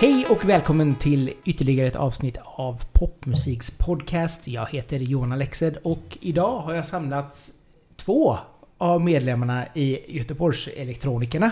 [0.00, 4.48] Hej och välkommen till ytterligare ett avsnitt av Popmusiks podcast.
[4.48, 7.50] Jag heter Johan Alexed och idag har jag samlat
[7.96, 8.38] två
[8.78, 11.50] av medlemmarna i Göteborgs Elektronikerna.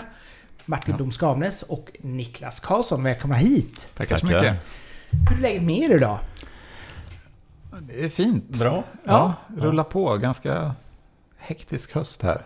[0.65, 0.97] Martin Ja.
[0.97, 3.03] Blom Skavnes och Niklas Karlsson.
[3.03, 3.87] Välkomna hit!
[3.97, 4.51] Tackar så Tackar.
[4.51, 4.65] mycket.
[5.29, 6.19] Hur är läget med er idag?
[7.81, 8.49] Det är fint.
[8.49, 8.83] Bra.
[9.03, 10.17] Ja, rulla på.
[10.17, 10.75] Ganska
[11.37, 12.41] hektisk höst här.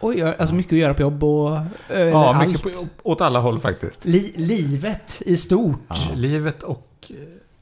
[0.00, 1.56] Oj, alltså mycket att göra på jobb och...
[1.88, 2.48] eh, Ja, allt.
[2.48, 2.70] mycket på,
[3.02, 4.04] åt alla håll faktiskt.
[4.04, 5.80] Li livet i stort.
[5.88, 5.96] Ja.
[6.14, 7.16] Livet och eh,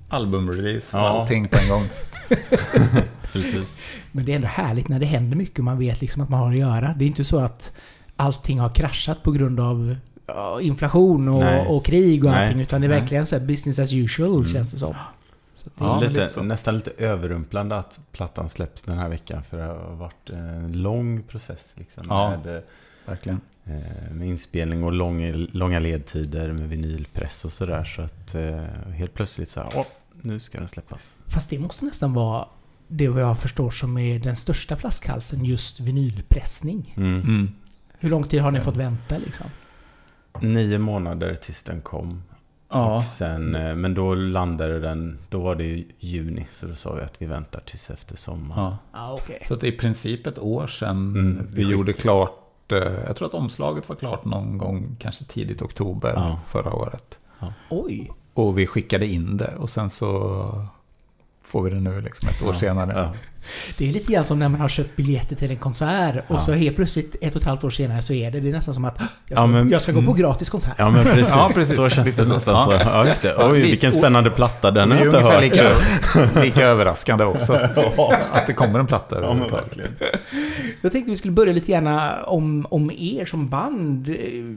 [0.09, 1.09] albumrelease och Ja.
[1.09, 1.83] allting på en gång.
[3.33, 3.79] Precis.
[4.13, 6.41] Men det är ändå härligt när det händer mycket och man vet liksom att man
[6.41, 6.95] har att göra.
[6.99, 7.73] Det är inte så att
[8.17, 11.67] allting har kraschat på grund av ja, inflation och, Nej.
[11.67, 12.47] och krig och Nej.
[12.47, 12.61] allting.
[12.63, 13.01] Utan det är Nej.
[13.01, 14.47] verkligen så här business as usual Mm.
[14.53, 14.95] känns det som.
[15.79, 19.43] Ja, lite, lite nästan lite överrumplande att plattan släpps den här veckan.
[19.45, 21.75] För det har varit en lång process.
[21.77, 22.31] Liksom, Ja.
[22.45, 22.63] med,
[23.07, 23.41] Verkligen.
[23.65, 27.85] eh, med inspelning och lång, långa ledtider med vinylpress och sådär.
[27.85, 29.87] Så att eh, helt plötsligt så här, åh,
[30.23, 31.17] nu ska den släppas.
[31.27, 32.47] Fast det måste nästan vara
[32.89, 36.95] det vad jag förstår som är den största flaskhalsen, just vinylpressning.
[36.97, 37.21] Mm.
[37.21, 37.49] Mm.
[37.99, 39.47] Hur lång tid har ni fått vänta liksom?
[40.41, 42.23] Nio månader tills den kom.
[42.69, 46.47] Ja, Och sen, eh, men då landade den, då var det ju juni.
[46.53, 48.63] Så då sa vi att vi väntar tills efter sommaren.
[48.63, 48.79] ja.
[48.93, 49.43] Ja, okej.
[49.49, 52.73] Så det är i princip ett år sedan Mm, vi gjorde klart.
[52.73, 56.41] eh, Jag tror att omslaget var klart någon gång, kanske tidigt oktober Ja.
[56.49, 57.19] förra året.
[57.71, 58.11] Oj.
[58.35, 60.67] Och vi skickade in det och sen så
[61.45, 62.59] får vi det nu liksom ett år Ja.
[62.61, 63.11] senare.
[63.47, 63.75] Ja.
[63.79, 66.41] Det är lite grann som när man har köpt biljetter till en konsert och Ja.
[66.41, 68.41] så helt plötsligt ett och ett halvt år senare så är det.
[68.41, 70.17] Det är nästan som att jag ska, Ja, men- jag ska gå på mm.
[70.21, 70.75] gratis konsert.
[70.79, 71.77] Ja men precis, Ja, precis.
[71.77, 72.35] så känns Lite det så.
[72.35, 72.79] nästan Ja.
[72.79, 72.85] så.
[72.89, 73.35] Ja just det.
[73.39, 74.71] Ja, Oj, vilken spännande platta.
[74.71, 75.43] Den har är jag inte hört.
[75.43, 75.71] lika,
[76.43, 77.53] lika överraskande också.
[78.33, 79.67] Att det kommer en platta Ja överhuvudtaget.
[79.67, 79.91] verkligen.
[80.83, 84.15] Jag tänkte vi skulle börja lite gärna om, om er som band.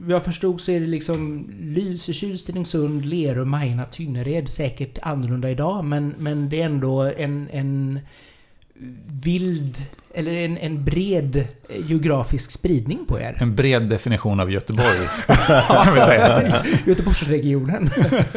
[0.08, 4.50] Jag förstod så är det liksom Lysekil, Stenungsund, Lerum, Majorna, Tynnered.
[4.50, 7.98] Säkert annorlunda idag men, men det är ändå en, en
[9.06, 9.76] vild,
[10.14, 13.36] eller en, en bred geografisk spridning på er.
[13.40, 15.08] En bred definition av Göteborg.
[15.84, 16.62] kan vi säga.
[16.86, 17.90] Göteborgsregionen.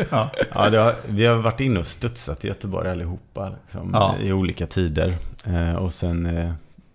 [0.10, 0.32] Ja.
[0.54, 3.52] Ja, det har, vi har varit inne och studsat i Göteborg allihopa.
[3.64, 4.16] Liksom, Ja.
[4.22, 5.18] I olika tider.
[5.46, 6.54] Eh, och sen eh,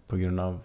[0.09, 0.59] på grund av eh,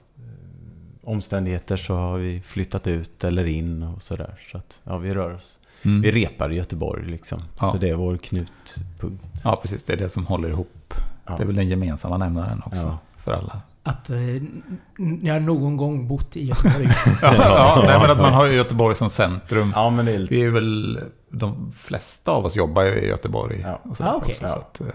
[1.09, 4.35] omständigheter så har vi flyttat ut eller in och sådär.
[4.51, 5.59] Så att ja, vi rör oss.
[5.81, 6.11] Vi Mm.
[6.11, 7.41] repar i Göteborg liksom.
[7.59, 7.71] Ja.
[7.71, 9.23] Så det är vår knutpunkt.
[9.43, 9.83] ja, precis.
[9.83, 10.93] Det är det som håller ihop.
[11.25, 11.35] Ja.
[11.37, 12.97] Det är väl den gemensamma nämnaren också Ja.
[13.17, 13.61] för alla.
[13.83, 16.85] Att eh, n- jag har någon gång bott i Göteborg.
[17.21, 19.71] Ja, ja nej, men att man har Göteborg som centrum.
[19.75, 20.27] Ja, men det är.
[20.29, 23.61] Vi är väl, de flesta av oss jobbar i Göteborg.
[23.65, 23.79] Ja.
[23.83, 24.29] Och Ah, okej.
[24.29, 24.87] också, så att, eh,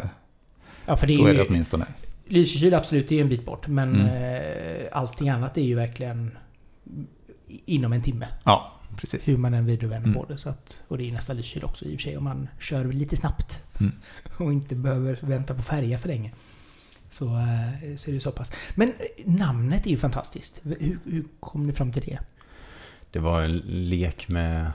[0.87, 1.87] Ja, för det så är det ju, åtminstone.
[2.27, 3.67] Lysekil absolut, det är ju en bit bort.
[3.69, 4.07] Men Mm.
[4.07, 6.39] eh, allting annat är ju verkligen
[7.67, 8.29] inom en timme.
[8.45, 9.29] Ja, precis.
[9.29, 10.21] Hur man än vrider och vänder Mm.
[10.21, 10.39] på det.
[10.39, 12.85] Så att, och det är nästan Lysekil också i och för sig om man kör
[12.85, 13.59] lite snabbt.
[13.81, 13.93] Mm.
[14.39, 16.33] Och inte behöver vänta på färja för länge.
[17.11, 18.53] Så, eh, så är det så pass.
[18.75, 18.93] Men
[19.25, 20.61] namnet är ju fantastiskt.
[20.63, 22.19] Hur, hur kom ni fram till det?
[23.11, 24.73] Det var en lek med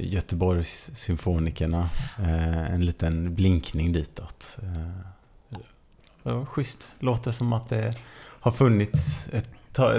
[0.00, 1.90] Göteborgs symfonikerna.
[2.18, 4.58] Eh, en liten blinkning ditåt.
[4.62, 5.58] Eh,
[6.22, 6.94] det var schysst.
[6.98, 9.48] Låter som att det har funnits ett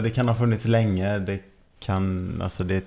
[0.04, 1.20] Det kan ha funnits länge.
[1.20, 1.40] Det
[1.80, 2.42] kan...
[2.42, 2.84] Alltså det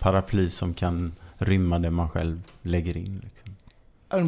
[0.00, 3.20] paraply som kan rymma det man själv lägger in.
[3.24, 3.54] Liksom.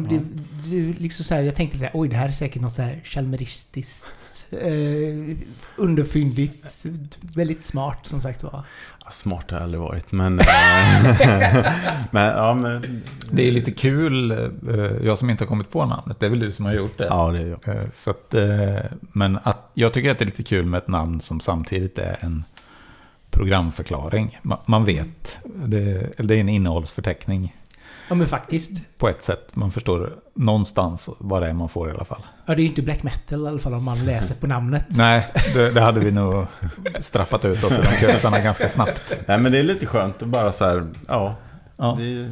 [0.09, 0.21] Det,
[0.69, 3.01] det, liksom så här, jag tänkte här, oj det här är säkert något så här
[3.03, 5.37] chalmeristiskt, eh,
[5.75, 6.85] underfyndigt,
[7.21, 8.63] väldigt smart som sagt var.
[9.05, 10.39] Ja, smart har jag aldrig varit, men...
[10.39, 10.45] eh,
[12.11, 13.01] men, ja, men...
[13.31, 14.37] Det är lite kul, eh,
[15.03, 17.05] jag som inte har kommit på namnet, det är väl du som har gjort det.
[17.05, 17.75] Ja, det är jag.
[17.75, 18.35] Eh, Så att,
[18.99, 22.17] men att, jag tycker att det är lite kul med ett namn som samtidigt är
[22.19, 22.43] en
[23.33, 24.39] programförklaring.
[24.43, 25.79] Ma- Man vet, det,
[26.17, 27.55] är en innehållsförteckning
[28.09, 28.97] Ja men faktiskt.
[28.97, 29.49] på ett sätt.
[29.55, 32.21] Man förstår någonstans vad det är man får i alla fall.
[32.45, 34.85] Ja det är ju inte black metal i alla fall om man läser på namnet.
[34.89, 36.45] Nej, det, det hade vi nog
[37.01, 39.13] straffat ut oss i de kretsarna ganska snabbt.
[39.27, 40.87] Nej, men det är lite skönt att bara så här...
[41.07, 41.35] Ja,
[41.77, 41.95] Ja.
[41.95, 42.31] vi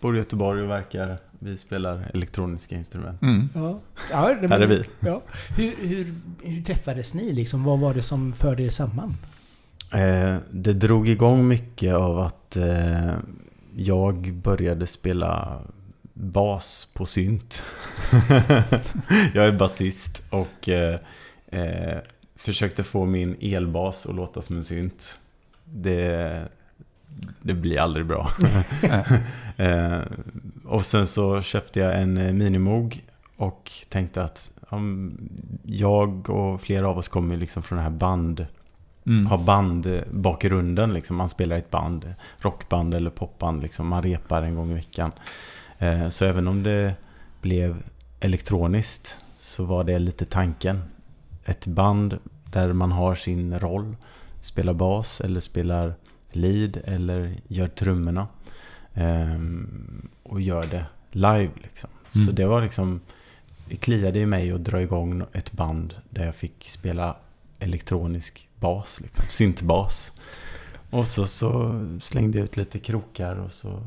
[0.00, 1.18] bor i Göteborg och verkar...
[1.38, 3.22] Vi spelar elektroniska instrument.
[3.22, 3.48] Mm.
[3.54, 3.78] Ja,
[4.10, 4.84] ja det, Här är vi.
[5.00, 5.22] Ja.
[5.56, 7.64] Hur, hur, hur träffades ni liksom?
[7.64, 9.16] Vad var det som förde er samman?
[9.92, 13.14] Eh, det drog igång mycket av att eh,
[13.76, 15.60] jag började spela
[16.12, 17.62] bas på synt.
[19.34, 20.98] jag är basist och eh,
[22.36, 25.18] försökte få min elbas att låta som en synt.
[25.64, 26.48] Det,
[27.42, 28.30] det blir aldrig bra.
[30.64, 33.04] och sen så köpte jag en Minimoog
[33.36, 34.50] och tänkte att
[35.62, 38.46] jag och flera av oss kommer liksom från det här band,
[39.06, 39.26] Mm.
[39.26, 40.92] har bandbakgrunden.
[40.92, 41.16] Liksom.
[41.16, 43.62] Man spelar i ett band, rockband eller popband.
[43.62, 43.86] Liksom.
[43.88, 45.12] Man repar en gång i veckan.
[45.78, 46.94] Eh, så även om det
[47.40, 47.82] blev
[48.20, 50.82] elektroniskt så var det lite tanken.
[51.44, 53.96] Ett band där man har sin roll.
[54.40, 55.94] Spelar bas eller spelar
[56.32, 58.26] lead eller gör trummorna.
[58.94, 61.90] Ehm, och gör det live liksom.
[62.10, 62.34] Så Mm.
[62.34, 63.00] det var liksom...
[63.68, 67.16] Det kliade i mig att dra igång ett band där jag fick spela
[67.58, 70.12] elektronisk bas, liksom, syntbas.
[70.90, 73.82] Och så, så slängde jag ut lite krokar och så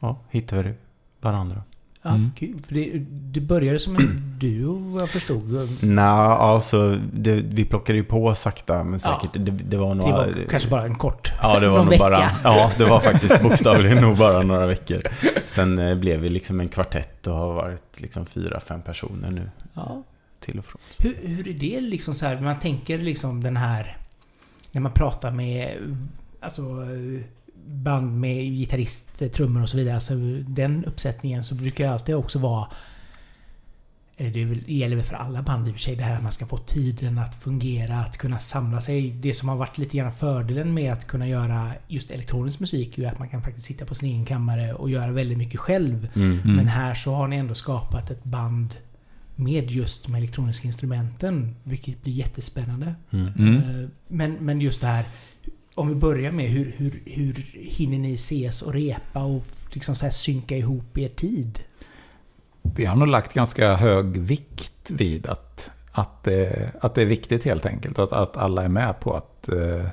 [0.00, 0.74] ja, hittade vi
[1.20, 1.62] varandra.
[2.02, 2.30] Ja, Mm.
[2.36, 2.60] kul.
[2.66, 5.68] För det, det började som en duo vad jag förstod.
[5.80, 9.20] Nej, alltså det, vi plockade ju på sakta men Ja.
[9.22, 9.44] säkert.
[9.46, 10.10] Det, det var Det nog...
[10.10, 11.32] var kanske bara en kort.
[11.42, 12.04] Ja, det var någon nog vecka.
[12.04, 12.30] bara...
[12.44, 15.02] Ja, det var faktiskt bokstavligen nog bara några veckor.
[15.46, 19.50] Sen eh, blev vi liksom en kvartett och har varit liksom fyra, fem personer nu
[19.74, 20.02] Ja.
[20.46, 20.80] Till och från.
[20.98, 23.96] Hur, hur är det liksom så här, man tänker liksom den här...
[24.72, 25.78] När man pratar med
[26.40, 26.86] alltså,
[27.66, 29.94] band med gitarrist, trummor och så vidare.
[29.94, 30.14] Alltså
[30.48, 32.68] den uppsättningen så brukar det alltid också vara...
[34.18, 36.46] Det gäller väl för alla band i och för sig det här att man ska
[36.46, 39.10] få tiden att fungera, att kunna samla sig.
[39.10, 43.08] Det som har varit lite grann fördelen med att kunna göra just elektronisk musik är
[43.08, 46.08] att man kan faktiskt sitta på sin egen kammare och göra väldigt mycket själv.
[46.14, 46.40] Mm.
[46.44, 46.56] Mm.
[46.56, 48.74] Men här så har ni ändå skapat ett band
[49.36, 51.56] med just de elektroniska instrumenten.
[51.64, 52.94] Vilket blir jättespännande.
[53.10, 53.32] Mm.
[53.38, 53.56] Mm.
[53.56, 55.04] Eh, Men, men just det här.
[55.74, 60.04] Om vi börjar med hur, hur, hur hinner ni ses och repa och liksom så
[60.04, 61.60] här synka ihop er tid?
[62.62, 67.44] Vi har nog lagt ganska hög vikt vid att, att, det, att det är viktigt
[67.44, 67.98] helt enkelt.
[67.98, 69.86] Att, att alla är med på att, eh,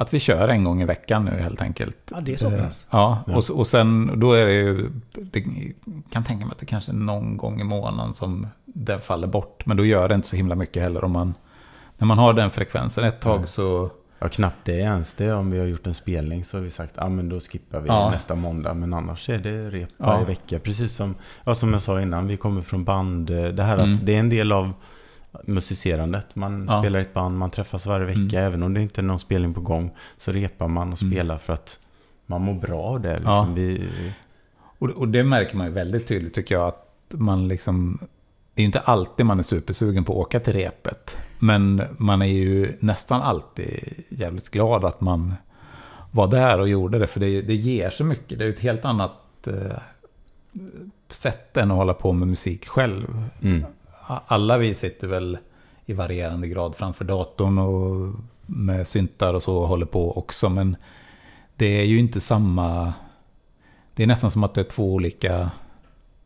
[0.00, 1.96] att vi kör en gång i veckan nu helt enkelt.
[2.10, 2.86] Ja, det är så Eh, pass.
[2.90, 3.36] Ja, Ja.
[3.36, 4.90] och, och sen då är det ju...
[5.12, 5.44] Det
[6.12, 9.66] kan tänka mig att det kanske är någon gång i månaden som det faller bort.
[9.66, 11.34] Men då gör det inte så himla mycket heller om man...
[11.98, 13.90] När man har den frekvensen ett tag så...
[14.22, 15.32] Ja, knappt det ens det.
[15.32, 17.80] Om vi har gjort en spelning så har vi sagt, ja ah, men då skippar
[17.80, 18.10] vi Ja.
[18.10, 18.74] nästa måndag.
[18.74, 20.06] Men annars är det rep Ja.
[20.06, 20.58] varje vecka.
[20.58, 21.14] Precis som,
[21.44, 23.30] ja, som jag sa innan, vi kommer från band.
[23.30, 23.92] eh, Det här Mm.
[23.92, 24.72] att det är en del av
[25.44, 26.36] musicerandet.
[26.36, 26.80] Man Ja.
[26.82, 28.20] spelar i ett band, man träffas varje vecka.
[28.20, 28.44] Mm.
[28.46, 31.12] Även om det inte är någon spelning på gång så repar man och Mm.
[31.12, 31.80] spelar för att
[32.26, 33.14] man mår bra av det.
[33.14, 33.32] Liksom.
[33.32, 33.46] Ja.
[33.54, 33.88] Vi,
[34.78, 36.68] Och, och det märker man ju väldigt tydligt tycker jag.
[36.68, 37.98] Att man liksom...
[38.54, 41.16] Det är inte alltid man är supersugen på att åka till repet.
[41.38, 45.34] Men man är ju nästan alltid jävligt glad att man
[46.10, 47.06] var där och gjorde det.
[47.06, 48.38] För det, det ger så mycket.
[48.38, 49.78] Det är ett helt annat eh,
[51.08, 53.24] sätt än att hålla på med musik själv.
[53.42, 53.64] mm.
[54.26, 55.38] Alla vi sitter väl
[55.86, 58.14] i varierande grad framför datorn och
[58.46, 60.48] med syntar och så och håller på också.
[60.48, 60.76] Men
[61.56, 62.92] det är ju inte samma...
[63.94, 65.50] Det är nästan som att det är två olika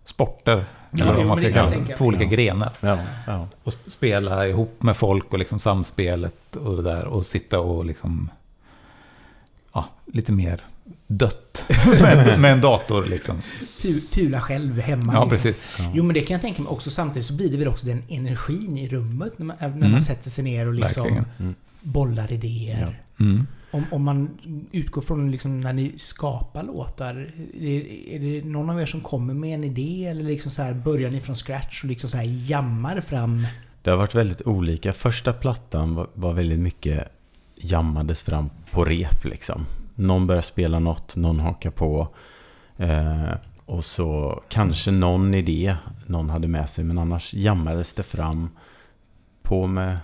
[0.05, 0.65] sporter.
[0.91, 1.97] Ja, eller vad man ska kalla det.
[1.97, 2.31] Två olika Ja.
[2.31, 2.73] grenar.
[2.81, 3.49] ja, ja.
[3.65, 7.05] Och spela ihop med folk och liksom samspelet och det där.
[7.05, 8.31] Och sitta och liksom...
[9.73, 10.65] Ja, lite mer
[11.07, 11.65] dött
[12.01, 13.43] med, med en dator liksom.
[13.83, 15.13] Pu- Pula själv hemma.
[15.13, 15.31] Ja, liksom.
[15.31, 15.69] precis.
[15.79, 15.93] ja.
[15.95, 16.91] Jo men det kan jag tänka mig också.
[16.91, 19.91] Samtidigt så blir det väl också den energin i rummet när man, när Mm.
[19.91, 21.25] man sätter sig ner och liksom.
[21.39, 21.55] Mm.
[21.83, 23.03] bollar idéer.
[23.21, 23.47] Mm.
[23.71, 24.31] Om, om man
[24.73, 27.31] utgår från liksom när ni skapar låtar.
[27.61, 30.07] Är, är det någon av er som kommer med en idé?
[30.07, 33.47] Eller liksom så här, börjar ni från scratch och liksom så här jammar fram?
[33.83, 34.93] Det har varit väldigt olika.
[34.93, 37.09] Första plattan var, var väldigt mycket
[37.57, 39.67] jammades fram på rep liksom.
[39.95, 42.09] Någon börjar spela något, någon hakar på.
[42.77, 43.33] Eh,
[43.67, 46.85] och så kanske någon idé någon hade med sig.
[46.85, 48.49] Men annars jammades det fram.
[49.43, 49.99] På med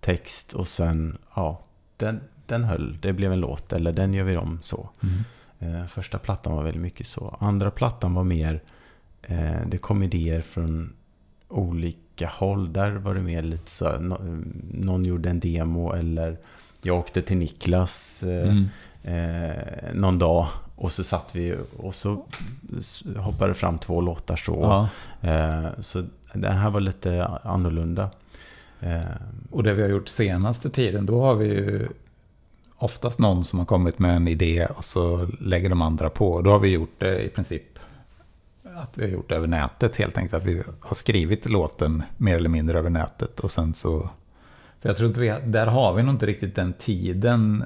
[0.00, 1.60] text och sen, ja,
[1.96, 2.98] den, den höll.
[3.02, 4.90] Det blev en låt eller den gör vi om så.
[5.02, 5.14] Mm.
[5.58, 7.36] Eh, första plattan var väldigt mycket så.
[7.40, 8.62] Andra plattan var mer,
[9.22, 10.92] eh, det kom idéer från
[11.48, 12.72] olika håll.
[12.72, 14.20] Där var det mer lite så, nå-
[14.72, 16.38] någon gjorde en demo eller
[16.84, 18.68] jag åkte till Niklas eh, Mm.
[19.02, 22.24] eh, någon dag och så satt vi och så
[23.16, 24.88] hoppade fram två låtar så.
[25.22, 25.28] Ja.
[25.30, 28.10] Eh, så det här var lite annorlunda.
[28.80, 29.00] Eh,
[29.50, 31.88] Och det vi har gjort senaste tiden, då har vi ju
[32.76, 36.42] oftast någon som har kommit med en idé och så lägger de andra på.
[36.42, 37.62] Då har vi gjort det i princip
[38.76, 40.42] att vi har gjort det över nätet helt enkelt.
[40.42, 44.10] Att vi har skrivit låten mer eller mindre över nätet och sen så...
[44.84, 47.64] För jag tror inte vi, där har vi nog inte riktigt den tiden.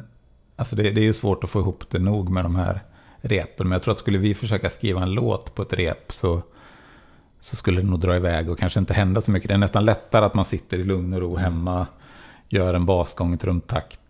[0.56, 2.80] Alltså det, det är ju svårt att få ihop det nog med de här
[3.20, 3.68] repen.
[3.68, 6.42] Men jag tror att skulle vi försöka skriva en låt på ett rep så
[7.40, 9.48] så skulle det nog dra iväg och kanske inte hända så mycket.
[9.48, 11.86] Det är nästan lättare att man sitter i lugn och ro hemma,
[12.48, 14.00] gör en basgång i trumtakt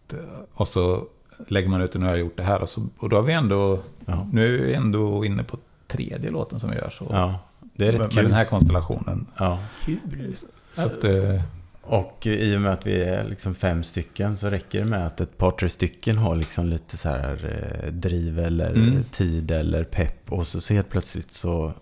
[0.55, 1.05] och så
[1.49, 2.63] lägger man ut det, nu har jag gjort det här.
[2.63, 4.27] Och, så, och då har vi ändå, Ja.
[4.33, 7.07] nu är vi ändå inne på tredje låten som vi gör så.
[7.11, 7.39] ja.
[7.75, 8.17] Det är rätt med, kul.
[8.17, 9.27] med den här konstellationen.
[9.39, 9.59] Ja.
[9.85, 10.35] Kul.
[10.73, 11.41] Så att, eh,
[11.89, 15.21] Och i och med att vi är liksom fem stycken så räcker det med att
[15.21, 19.05] ett par, tre stycken har liksom lite så här eh, driv eller Mm.
[19.13, 20.33] tid eller pepp.
[20.33, 21.73] Och så, så helt plötsligt så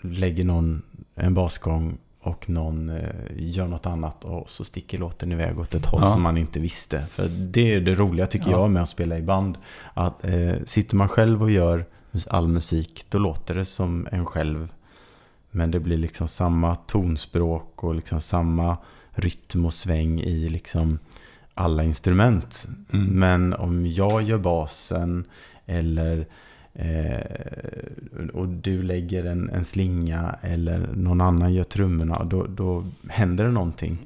[0.00, 0.82] lägger någon
[1.14, 5.86] en basgång och någon eh, gör något annat och så sticker låten iväg åt ett
[5.86, 6.12] håll Ja.
[6.12, 7.00] som man inte visste.
[7.06, 8.60] För det är det roliga tycker Ja.
[8.60, 9.58] jag med att spela i band.
[9.94, 11.84] Att eh, sitter man själv och gör
[12.28, 14.68] all musik då låter det som en själv.
[15.50, 18.76] Men det blir liksom samma tonspråk och liksom samma
[19.16, 20.98] rytm och sväng i liksom
[21.54, 22.68] alla instrument.
[22.92, 23.06] Mm.
[23.06, 25.24] Men om jag gör basen
[25.66, 26.26] eller
[26.74, 33.44] eh, och du lägger en, en slinga eller någon annan gör trummorna, då, då händer
[33.44, 33.98] det någonting.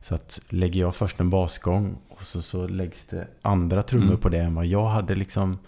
[0.00, 4.20] Så att lägger jag först en basgång och så, så läggs det andra trummor Mm.
[4.20, 5.58] på det än vad jag hade liksom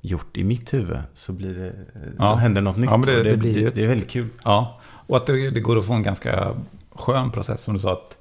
[0.00, 1.72] gjort i mitt huvud så blir det,
[2.18, 2.30] Ja.
[2.30, 2.90] då händer något nytt.
[2.90, 4.28] Ja, det- det, det blir det är väldigt kul.
[4.44, 6.54] Ja, och att det, det går att få en ganska
[6.98, 8.16] skön process som du sa att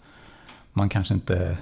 [0.73, 1.57] man kanske inte...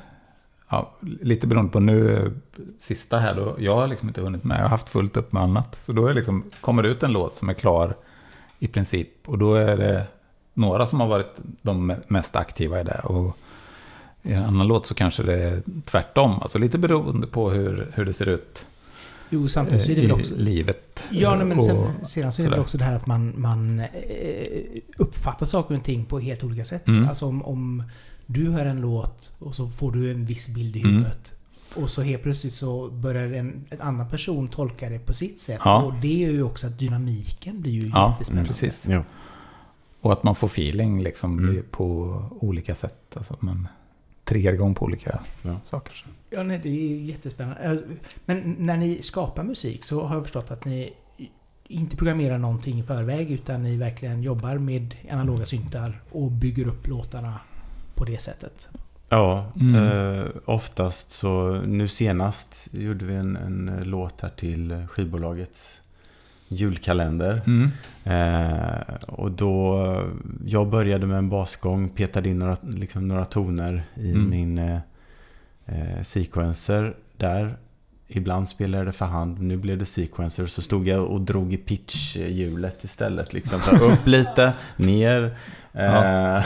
[0.70, 2.32] Ja, lite beroende på nu,
[2.80, 5.44] sista här då, jag har liksom inte hunnit med, jag har haft fullt upp med
[5.44, 5.80] annat.
[5.86, 7.96] Så då är det liksom, kommer det ut en låt som är klar
[8.60, 10.08] i princip och då är det
[10.54, 13.00] några som har varit de mest aktiva i det.
[13.04, 13.38] Och
[14.24, 18.06] i en annan låt så kanske det är tvärtom, alltså lite beroende på hur, hur
[18.06, 18.66] det ser ut
[19.30, 20.36] Jo, samtidigt så är det väl också...
[20.38, 21.04] livet.
[21.12, 22.60] Ja, nej, men sen, Och- sedan så är det sådär.
[22.60, 23.88] också det här att man, man eh,
[24.98, 26.88] uppfattar saker och ting på helt olika sätt.
[26.88, 27.08] Mm.
[27.10, 27.84] Alltså om, om
[28.26, 30.92] du hör en låt och så får du en viss bild i Mm.
[30.92, 31.32] huvudet.
[31.76, 35.62] Och så helt plötsligt så börjar en, en annan person tolka det på sitt sätt.
[35.66, 35.84] Ja.
[35.84, 38.48] Och det är ju också att dynamiken blir ju Ja, jättespännande.
[38.48, 38.86] precis.
[38.90, 39.04] Ja.
[40.02, 41.64] Och att man får feeling liksom Mm.
[41.72, 43.18] på olika sätt.
[43.18, 43.68] Alltså att man
[44.24, 45.60] triggar igång på olika Ja.
[45.70, 46.06] saker.
[46.30, 47.70] Ja, nej, det är ju jättespännande.
[47.70, 47.86] Alltså,
[48.26, 50.94] Men när ni skapar musik så har jag förstått att ni
[51.68, 56.88] inte programmerar någonting i förväg utan ni verkligen jobbar med analoga syntar och bygger upp
[56.88, 57.34] låtarna
[57.96, 58.68] på det sättet.
[59.10, 59.76] Ja, Mm.
[59.76, 65.82] eh, oftast så nu senast gjorde vi en, en låt här till skivbolagets
[66.48, 67.42] julkalender.
[67.48, 67.70] Mm.
[68.04, 69.86] Eh, och då,
[70.46, 74.30] jag började med en basgång, petade in några, liksom några toner i Mm.
[74.30, 74.80] min eh,
[75.66, 77.58] eh, sequencer där.
[78.08, 80.46] Ibland spelade jag det för hand, nu blev det sequencer.
[80.48, 83.34] Så stod jag och drog i pitchhjulet istället.
[83.34, 83.60] Liksom.
[83.62, 85.38] Så upp lite, ner.
[85.74, 86.44] Eh,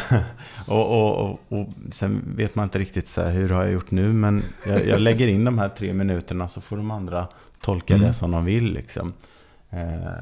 [0.68, 3.92] och, och, och, och sen vet man inte riktigt så här, hur har jag gjort
[3.92, 4.14] nu.
[4.14, 7.28] Men jag, jag lägger in de här tre minuterna så får de andra
[7.62, 8.08] tolka Mm.
[8.08, 8.74] det som de vill.
[8.74, 9.14] Liksom.
[9.70, 10.14] Eh,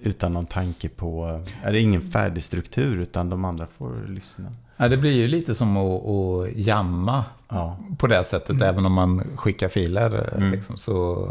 [0.00, 4.52] utan någon tanke på, är det ingen färdig struktur utan de andra får lyssna.
[4.76, 8.50] Ja, det blir ju lite som att, att jamma Ja, på det sättet.
[8.50, 8.62] Mm.
[8.68, 10.34] Även om man skickar filer.
[10.36, 10.50] Mm.
[10.50, 11.28] Liksom, så,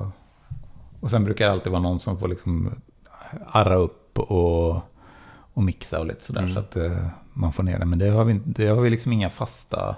[0.99, 2.71] och sen brukar det alltid vara någon som får liksom
[3.47, 4.71] arra upp och,
[5.53, 6.41] och mixa och lite sådär.
[6.41, 6.53] Mm.
[6.53, 7.85] Så att eh, man får ner det.
[7.85, 9.95] Men det har vi, det har vi liksom inga fasta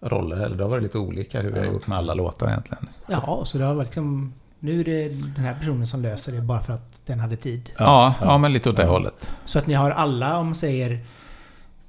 [0.00, 0.56] roller heller.
[0.56, 2.88] Det har varit lite olika hur vi har gjort med alla låtar egentligen.
[3.06, 4.32] Ja, så det har varit liksom...
[4.58, 7.70] Nu är det den här personen som löser det bara för att den hade tid.
[7.78, 8.88] Ja, ja, men lite åt det Ja.
[8.90, 9.28] hållet.
[9.44, 10.98] Så att ni har alla, om man säger,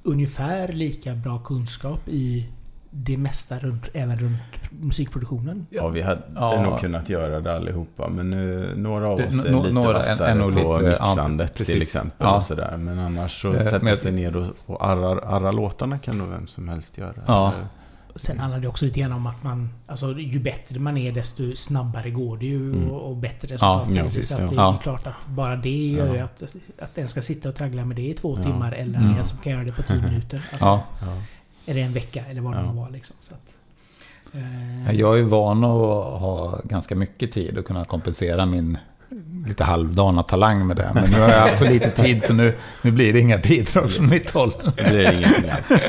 [0.06, 2.50] ungefär lika bra kunskap i
[2.92, 4.38] det mesta runt, även runt
[4.82, 5.68] musikproduktionen.
[5.70, 6.62] ja vi hade Ja.
[6.64, 8.10] nog kunnat göra det allihopa.
[8.10, 11.08] Men nu, några av oss är no- lite några vassare är nog på lite- ja,
[11.10, 11.82] mixandet till precis.
[11.82, 12.28] exempel.
[12.28, 12.38] Ja.
[12.38, 12.78] Och sådär.
[12.78, 16.48] Men annars så Eh, sätta sig ner och, och arra, arra låtarna kan nog vem
[16.48, 17.14] som helst göra.
[17.28, 17.48] Ja.
[17.54, 17.68] Eller-
[18.15, 19.69] Sen handlar det också lite grann om att man...
[19.88, 22.91] Alltså ju bättre man är desto snabbare går det ju Mm.
[22.91, 23.88] och, och bättre resultat.
[23.89, 24.03] ja, det.
[24.03, 24.79] precis, så att det är Ja.
[24.84, 26.43] klart att bara det gör ju att,
[26.79, 29.17] att den ska sitta och traggla med det i två timmar eller Mm.
[29.17, 30.45] en som kan göra det på tio minuter.
[30.51, 30.65] Alltså.
[30.65, 30.84] Ja.
[31.65, 32.72] Eller en vecka eller vad det Ja.
[32.72, 33.15] var liksom.
[33.19, 33.57] Så att,
[34.34, 38.77] eh, Jag är van att ha ganska mycket tid och kunna kompensera min
[39.48, 40.91] lite halvdana talang med det.
[40.93, 43.91] Men nu har jag haft så lite tid så nu, nu blir det inga bidrag
[43.91, 44.51] från mitt håll.
[44.75, 45.81] Det blir ingenting alls.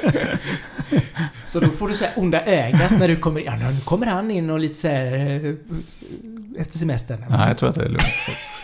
[1.47, 3.47] Så då får du säga onda ögat när du kommer in.
[3.47, 7.25] Ja, nu kommer han in och lite så här eh, efter semestern.
[7.31, 8.05] Nej, jag tror att det är lugnt.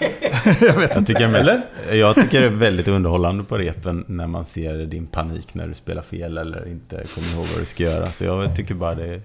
[0.94, 1.50] Jag tycker, mest,
[1.92, 5.74] jag tycker det är väldigt underhållande på repen när man ser din panik när du
[5.74, 8.12] spelar fel eller inte kommer ihåg vad du ska göra.
[8.12, 9.20] Så jag tycker bara det,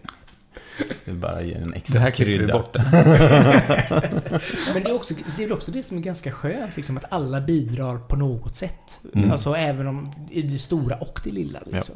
[1.05, 2.75] det bara ger en extra Det här klipper vi bort.
[4.73, 7.41] Men det är, också, det är också det som är ganska skönt, liksom, att alla
[7.41, 8.99] bidrar på något sätt.
[9.15, 9.31] Mm.
[9.31, 11.59] Alltså även om i det stora och det lilla.
[11.65, 11.95] Liksom.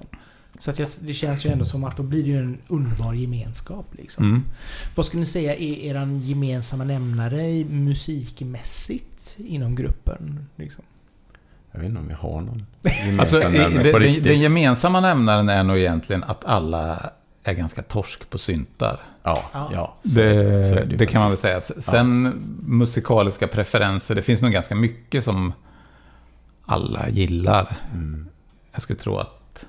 [0.59, 3.13] Så att jag, det känns ju ändå som att då blir det ju en underbar
[3.13, 3.85] gemenskap.
[3.97, 4.23] Liksom.
[4.25, 4.43] Mm.
[4.95, 10.47] Vad skulle ni säga är er gemensamma nämnare musikmässigt inom gruppen?
[10.55, 10.83] Liksom?
[11.71, 12.65] Jag vet inte om jag har någon
[13.19, 14.23] Alltså, gemensam i- nämnare den, på den, riktigt.
[14.23, 17.11] den gemensamma nämnaren är nog egentligen att alla
[17.43, 18.99] är ganska torsk på syntar.
[19.23, 19.69] Ja, Ja.
[19.73, 19.95] ja.
[20.03, 21.61] så- Det, så är ju det kan man väl säga.
[21.61, 22.33] Sen
[22.65, 25.53] musikaliska preferenser, det finns nog ganska mycket som
[26.65, 27.77] alla gillar.
[27.93, 28.27] Mm.
[28.71, 29.65] Jag skulle tro att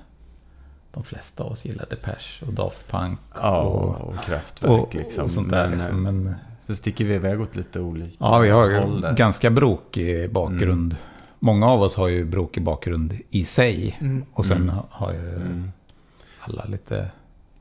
[0.93, 3.19] de flesta av oss gillar Depeche och Daft Punk.
[3.41, 5.23] Ja, och, och, kraftverk och, liksom.
[5.25, 5.69] och sånt där.
[5.69, 6.03] men, liksom.
[6.03, 6.35] Men,
[6.67, 10.95] så sticker vi iväg åt lite olika ja, vi har ganska brokig bakgrund.
[11.39, 13.97] Många av oss har ju brokig bakgrund i sig.
[14.01, 14.25] Mm.
[14.33, 14.75] Och sen Mm.
[14.89, 15.71] har ju Mm.
[16.39, 17.09] alla lite...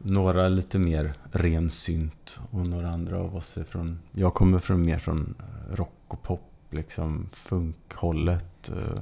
[0.03, 3.99] Några lite mer ren synt och några andra av oss är från...
[4.13, 5.35] Jag kommer från mer från
[5.73, 8.71] rock och pop, liksom funkhållet.
[8.71, 8.99] eh,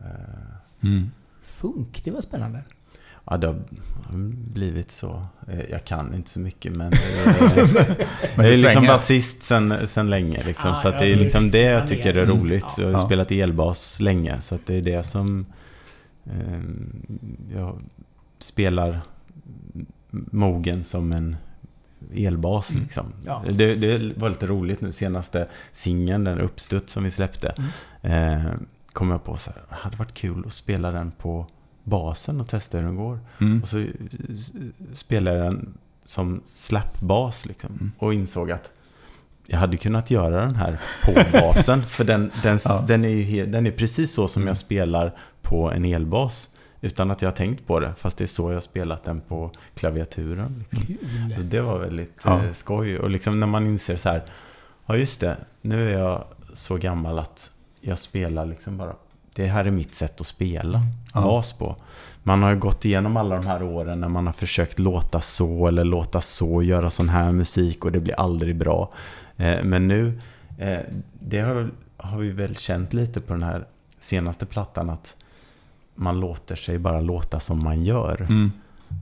[0.00, 1.02] eh,
[1.42, 2.64] Funk, det var spännande.
[3.24, 3.56] Ja, det har
[4.52, 5.26] blivit så.
[5.48, 6.92] Eh, Jag kan inte så mycket men...
[8.36, 10.70] jag är liksom basist sen, sen länge liksom.
[10.70, 12.38] Ah, så det är liksom det jag tycker är Mm.
[12.40, 12.64] roligt.
[12.78, 12.82] Ja.
[12.84, 15.46] Jag har spelat elbas länge så att det är det som...
[16.24, 16.60] Eh,
[17.54, 17.78] jag
[18.38, 19.00] spelar
[20.30, 21.36] mogen som en
[22.14, 22.82] elbas Mm.
[22.82, 23.06] liksom.
[23.24, 23.44] Ja.
[23.52, 27.54] Det, det var lite roligt nu senaste singeln, den uppstuds som vi släppte.
[28.02, 28.38] Mm.
[28.38, 28.52] Eh,
[28.92, 31.46] kom jag på så här, det hade varit kul att spela den på
[31.84, 33.18] basen och testa hur den går.
[33.40, 33.62] Mm.
[33.62, 33.86] Och så
[34.94, 37.70] spelade jag den som slapbas liksom.
[37.70, 37.92] Mm.
[37.98, 38.70] Och insåg att
[39.46, 41.82] jag hade kunnat göra den här på basen.
[41.86, 42.84] för den, den, Ja.
[42.88, 44.48] den, är den är precis så som Mm.
[44.48, 46.50] jag spelar på en elbas.
[46.84, 47.94] Utan att jag har tänkt på det.
[47.96, 50.64] Fast det är så jag spelat den på klaviaturen.
[50.70, 50.96] Liksom.
[51.36, 52.44] Så det var väldigt Ja.
[52.44, 52.98] eh, skoj.
[52.98, 54.22] Och liksom när man inser så här.
[54.86, 56.24] Ja just det, nu är jag
[56.54, 58.92] så gammal att jag spelar liksom bara.
[59.34, 60.82] Det här är mitt sätt att spela
[61.14, 61.20] Ja.
[61.20, 61.76] bas på.
[62.22, 65.66] Man har ju gått igenom alla de här åren när man har försökt låta så
[65.68, 68.92] eller låta så, göra sån här musik och det blir aldrig bra.
[69.36, 70.20] Eh, men nu,
[70.58, 70.78] eh,
[71.20, 73.64] det har, har vi väl känt lite på den här
[74.00, 75.16] senaste plattan att
[75.94, 78.52] man låter sig bara låta som man gör Mm.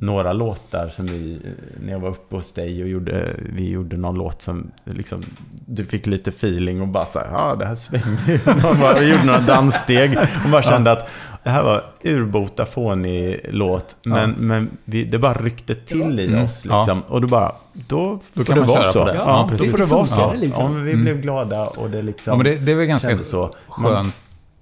[0.01, 1.51] några låtar som vi, eh,
[1.85, 5.23] när jag var uppe hos dig och gjorde, vi gjorde någon låt som liksom,
[5.67, 8.39] du fick lite feeling och bara så här, ja det här svänger ju.
[8.63, 11.09] Man bara, vi gjorde några danssteg och bara kände att
[11.43, 14.37] det här var urbota fånig låt, men, Ja.
[14.39, 16.45] men vi, det bara ryckte till i Mm.
[16.45, 17.03] oss liksom.
[17.09, 19.05] Och då bara, då, Då får kan det vara så.
[19.05, 19.15] det.
[19.15, 20.21] Ja, Ja, då får det vara så.
[20.21, 20.63] Ja, liksom.
[20.65, 21.05] Ja, men vi Mm.
[21.05, 23.41] blev glada och det liksom Ja, men det, det är väl ganska så.
[23.41, 24.15] Man- skönt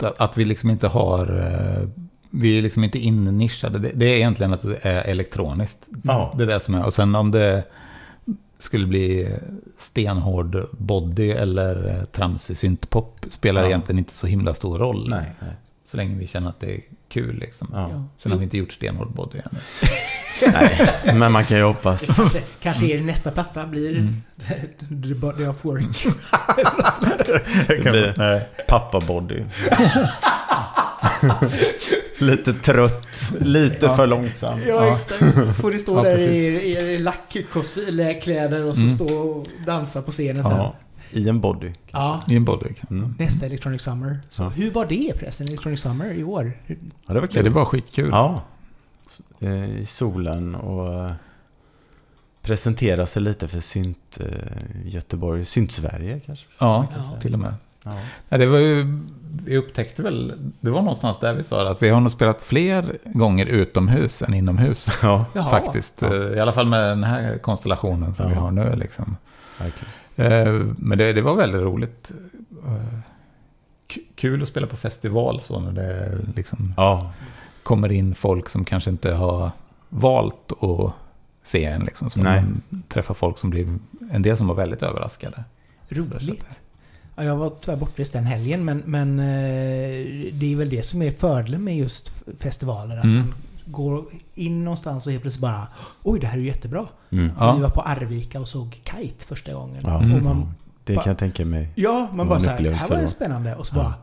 [0.02, 1.26] att, att vi liksom inte har...
[2.30, 3.78] Vi är liksom inte innischade.
[3.78, 5.78] Det, det är egentligen att det är elektroniskt.
[6.04, 6.34] Ja.
[6.36, 6.84] Det är det som är.
[6.86, 7.64] Och sen om det
[8.58, 9.28] skulle bli
[9.78, 13.68] stenhård body eller eh, tramsig syntpop spelar Ja.
[13.68, 15.08] egentligen inte så himla stor roll.
[15.10, 15.50] Nej, nej.
[15.90, 17.68] Så länge vi känner att det är kul liksom.
[17.72, 17.90] Ja.
[17.92, 18.04] Ja.
[18.18, 19.58] Sen har vi inte gjort stenhård body än.
[20.52, 20.90] nej.
[21.14, 22.06] Men man kan ju hoppas.
[22.16, 24.22] Kanske, kanske är det nästa platta blir Mm.
[25.02, 26.06] The Body of Work.
[27.68, 29.42] Det blir pappabody.
[32.20, 33.96] Lite trött, lite Ja.
[33.96, 34.60] för långsam.
[34.68, 35.56] Ja, exakt.
[35.60, 36.98] Får det stå Ja, där i, i
[37.92, 38.94] lackkläder och så Mm.
[38.94, 40.52] stå och dansa på scenen sen.
[40.56, 40.74] Ja,
[41.10, 41.72] I en body.
[41.90, 42.22] Ja.
[42.28, 42.70] I en body.
[42.90, 43.14] Mm.
[43.18, 44.18] Nästa Electronic Summer.
[44.30, 44.48] Så Ja.
[44.48, 46.52] Hur var det förresten, Electronic Summer i år?
[46.66, 46.74] Ja,
[47.06, 47.44] det var Ja, kul.
[47.44, 48.08] det var skitkul.
[48.10, 48.42] Ja.
[49.40, 51.12] Eh, I solen och eh,
[52.42, 54.26] presentera sig lite för synt eh,
[54.84, 56.44] Göteborg, synt Sverige kanske.
[56.58, 57.20] Ja, Ja.
[57.20, 57.54] till och med.
[58.28, 58.38] Ja.
[58.38, 58.98] Det var ju,
[59.44, 62.42] vi upptäckte väl, det var någonstans där vi sa det, att vi har nog spelat
[62.42, 64.88] fler gånger utomhus än inomhus.
[65.02, 65.24] ja.
[65.50, 66.02] Faktiskt.
[66.02, 66.14] Ja.
[66.14, 68.30] Eh, I alla fall med den här konstellationen som Ja.
[68.30, 68.76] vi har nu.
[68.76, 69.16] Liksom.
[70.16, 72.10] Eh, Men det, det var väldigt roligt.
[72.66, 72.98] Eh,
[74.14, 77.12] Kul att spela på festival så när det liksom Ja,
[77.62, 79.50] kommer in folk som kanske inte har
[79.88, 80.92] valt att
[81.42, 81.82] se en.
[81.84, 82.10] Liksom.
[82.10, 82.42] Så Nej.
[82.42, 83.78] man träffar folk som blir,
[84.10, 85.44] en del som var väldigt överraskade.
[85.88, 86.44] Roligt.
[87.18, 89.24] Ja, jag var tyvärr bortrest den helgen men, men eh,
[90.32, 92.96] det är väl det som är fördelen med just festivaler.
[92.98, 93.16] Att Mm.
[93.18, 93.34] man
[93.66, 94.04] går
[94.34, 95.66] in någonstans och helt plötsligt bara
[96.02, 96.86] Oj, det här är ju jättebra.
[97.10, 97.30] mm.
[97.38, 97.54] Ja.
[97.56, 99.82] Vi var på Arvika och såg Kite första gången.
[99.86, 99.96] ja.
[99.96, 100.54] Och man,
[100.84, 101.68] det kan jag tänka mig.
[101.74, 103.54] ja, man bara såhär, det här var ju då." spännande.
[103.54, 103.82] Och så Ja.
[103.82, 103.94] bara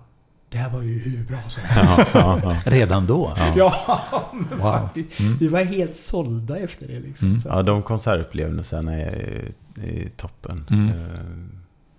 [0.50, 2.12] Det här var ju hur bra som helst.
[2.14, 2.72] Ja, ja, ja.
[2.72, 3.34] Redan då?
[3.38, 3.54] Ja.
[3.56, 4.72] Ja, men Wow.
[4.72, 5.20] faktiskt.
[5.20, 5.38] Mm.
[5.38, 7.28] Vi var helt sålda efter det liksom.
[7.28, 7.42] Mm.
[7.42, 7.48] Så.
[7.50, 9.52] Ja, de konsertupplevelserna är,
[9.84, 10.66] är toppen.
[10.72, 10.92] Mm.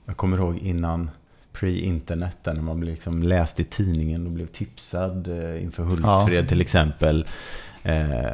[0.07, 1.11] Jag kommer ihåg innan
[1.53, 6.49] pre-internet, när man blev liksom läst i tidningen och blev tipsad eh, inför Hultsfred Ja.
[6.49, 7.27] till exempel.
[7.83, 8.31] Eh,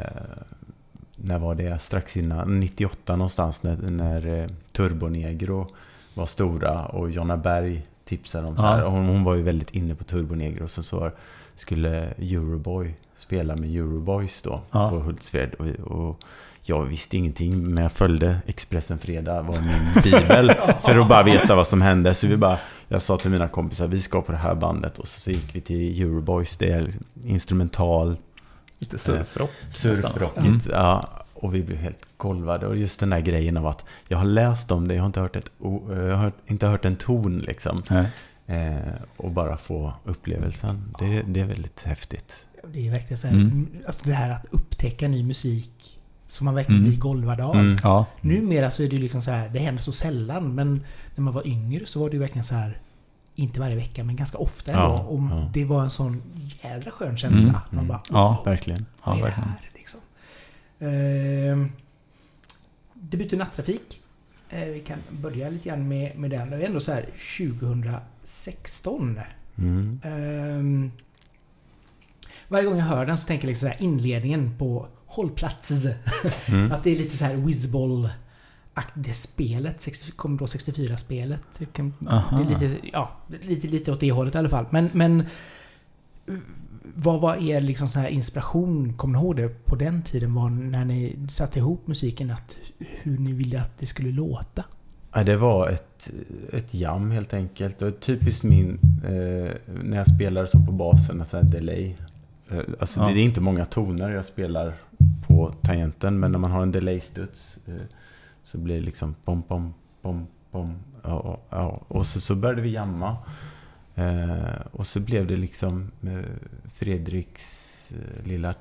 [1.15, 1.81] när var det?
[1.81, 5.67] Strax innan, 98 någonstans, när, när eh, Turbonegro
[6.15, 8.79] var stora och Jonna Berg tipsade om så här.
[8.81, 8.87] Ja.
[8.87, 10.67] Hon, hon var ju väldigt inne på Turbonegro.
[10.67, 11.11] Så, så
[11.55, 14.89] skulle Euroboy spela med Euroboys då Ja.
[14.89, 15.53] på Hultsfred.
[15.53, 16.19] Och, och
[16.65, 21.55] jag visste ingenting, men jag följde Expressen Fredag, var min bibel, för att bara veta
[21.55, 22.13] vad som hände.
[22.15, 24.99] Så vi bara, jag sa till mina kompisar, vi ska på det här bandet.
[24.99, 28.17] Och så, så gick vi till Euroboys, det är liksom instrumental,
[28.79, 29.51] Lite surfrock.
[29.71, 30.37] surfrockigt.
[30.45, 30.61] Mm.
[30.71, 32.67] Ja, och vi blev helt golvade.
[32.67, 35.19] Och just den där grejen av att jag har läst om det, jag har inte
[35.19, 35.51] hört, ett,
[35.89, 37.83] jag har inte hört en ton liksom.
[37.89, 38.07] Nej.
[38.47, 40.95] Eh, och bara få upplevelsen.
[40.99, 42.45] Det, det är väldigt häftigt.
[42.73, 43.67] Det är verkligen så här, Mm.
[43.87, 45.92] alltså det här att upptäcka ny musik
[46.33, 46.89] som man verkligen Mm.
[46.91, 47.55] blir golvad av.
[47.55, 47.77] Mm.
[47.83, 48.05] Ja.
[48.21, 50.83] Numera så är det ju liksom så här, det händer så sällan men
[51.15, 52.77] när man var yngre så var det ju verkligen så här
[53.35, 54.99] inte varje vecka men ganska ofta Ja.
[54.99, 55.49] Och ja.
[55.53, 56.21] det var en sån
[56.63, 57.39] jädra skön känsla.
[57.39, 57.87] Mm, Man mm.
[57.87, 58.41] bara, Ja.
[58.45, 58.85] Verkligen.
[59.05, 59.49] Ja, vad är det verkligen.
[59.49, 59.99] här liksom?
[60.79, 61.71] Ehm,
[62.93, 64.01] debut i nattrafik.
[64.49, 66.49] Eh, vi kan börja lite grann med, med den.
[66.49, 67.05] Det är ändå så här
[67.37, 69.19] 2016.
[69.57, 69.99] Mm.
[70.03, 70.91] Ehm,
[72.47, 75.71] varje gång jag hör den så tänker jag liksom så här inledningen på Hållplats.
[76.45, 76.71] Mm.
[76.71, 78.09] Att det är lite så här Whizball
[78.93, 81.41] det spelet, 60 Commodore 64-spelet.
[81.57, 82.37] Det, kan, Aha.
[82.37, 84.65] det är lite, ja, lite, lite åt det hållet i alla fall.
[84.69, 85.23] Men, men
[86.95, 90.49] vad var er liksom så här inspiration, kommer ni ihåg det, på den tiden var
[90.49, 92.31] när ni satte ihop musiken?
[92.31, 94.63] Att, hur ni ville att det skulle låta?
[95.13, 96.11] Ja, det var ett,
[96.53, 97.81] ett jam helt enkelt.
[97.81, 99.51] Och typiskt min, eh,
[99.83, 101.95] när jag spelar så på basen, sånt här delay.
[102.49, 103.07] Eh, alltså Ja.
[103.07, 104.73] det är inte många toner jag spelar
[105.27, 106.19] på tangenten.
[106.19, 107.59] Men när man har en delay-studs
[108.43, 110.75] så blir det liksom pom, pom, pom, pom.
[111.03, 111.81] Ja, ja.
[111.87, 113.17] Och så, så började vi jamma.
[113.95, 116.19] Eh, och så blev det liksom eh,
[116.73, 117.69] Fredriks
[118.23, 118.55] lilla...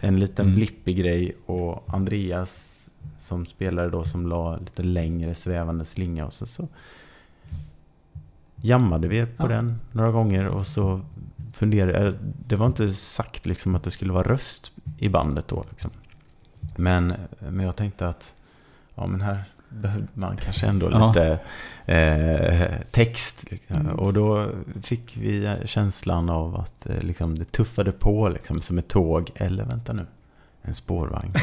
[0.00, 2.84] En liten blippig grej och Andreas
[3.18, 6.68] som spelare då som la lite längre svävande slinga och så, så
[8.56, 9.48] jammade vi på ja.
[9.48, 11.00] den några gånger och så
[11.58, 12.14] funderade
[12.46, 15.90] Det var inte sagt liksom att det skulle vara röst i bandet då liksom.
[16.76, 18.34] Men, men jag tänkte att
[18.94, 21.08] ja men här behövde man kanske ändå Ja.
[21.08, 21.38] lite
[21.86, 23.50] eh, text.
[23.50, 23.76] Liksom.
[23.76, 23.98] Mm.
[23.98, 24.50] Och då
[24.82, 29.30] fick vi känslan av att eh, liksom, det tuffade på liksom, som ett tåg.
[29.34, 30.06] Eller vänta nu,
[30.68, 31.32] en spårvagn.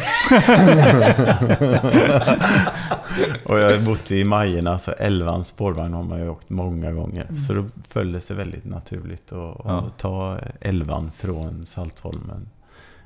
[3.46, 7.24] och jag har bott i Majerna, så elvan spårvagn har man ju åkt många gånger.
[7.24, 7.38] Mm.
[7.38, 9.82] Så då föll det sig väldigt naturligt att, Ja.
[9.88, 12.50] att ta elvan från Saltholmen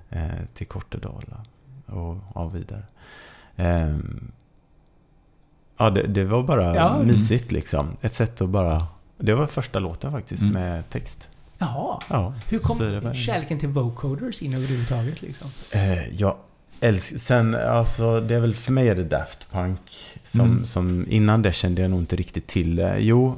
[0.10, 1.45] eh, till Kortedala
[1.86, 2.84] och av vidare.
[3.55, 4.32] Ehm,
[5.77, 6.97] ja, det, det var bara Ja.
[7.03, 7.88] mysigt liksom.
[8.01, 8.88] Ett sätt att bara...
[9.17, 10.53] Det var första låten faktiskt Mm.
[10.53, 11.29] med text.
[11.62, 12.00] Jaha.
[12.10, 12.63] Ja, Hur det
[13.02, 15.48] kom kärleken till vocoders in överhuvudtaget liksom?
[15.72, 16.36] Eh, jag
[16.80, 17.17] älskar...
[17.17, 19.80] Sen, alltså, det är väl för mig är det Daft Punk.
[20.24, 20.65] Som, Mm.
[20.65, 22.95] som innan det kände jag nog inte riktigt till det.
[23.00, 23.36] Jo,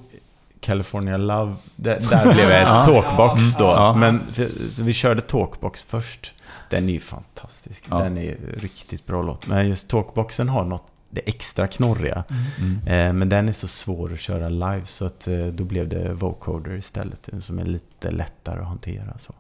[0.60, 1.56] California Love.
[1.76, 2.80] Där, där blev jag Ja.
[2.80, 3.64] ett talkbox då.
[3.66, 3.94] Ja.
[3.96, 4.22] Men
[4.70, 6.34] så vi körde talkbox först.
[6.70, 7.84] Den är ju fantastisk.
[7.90, 8.00] Ja.
[8.00, 9.48] Den är riktigt bra låt.
[9.48, 12.24] Men just talkboxen har något det extra knorriga.
[12.60, 12.88] Mm.
[12.88, 16.14] Eh, men den är så svår att köra live så att eh, då blev det
[16.14, 17.30] vocoder istället.
[17.34, 19.18] eh, Som är lite lättare att hantera.
[19.18, 19.34] Så.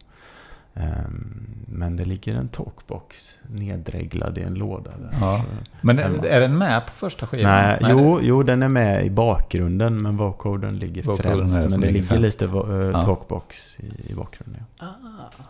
[0.74, 5.18] Ehm, men det ligger en talkbox nedreglad i en låda där.
[5.22, 5.38] Ja.
[5.38, 6.24] Så- Men Hemma.
[6.28, 7.52] är den med på första skivan?
[7.52, 11.72] Nej, jo, jo, den är med i bakgrunden men vocodern ligger Vocodern främst.
[11.72, 12.22] Men det ligger främst.
[12.22, 12.52] lite eh,
[12.94, 13.04] Ja.
[13.04, 14.64] talkbox i, i bakgrunden.
[14.80, 14.86] Ja.
[14.86, 15.46] Ah.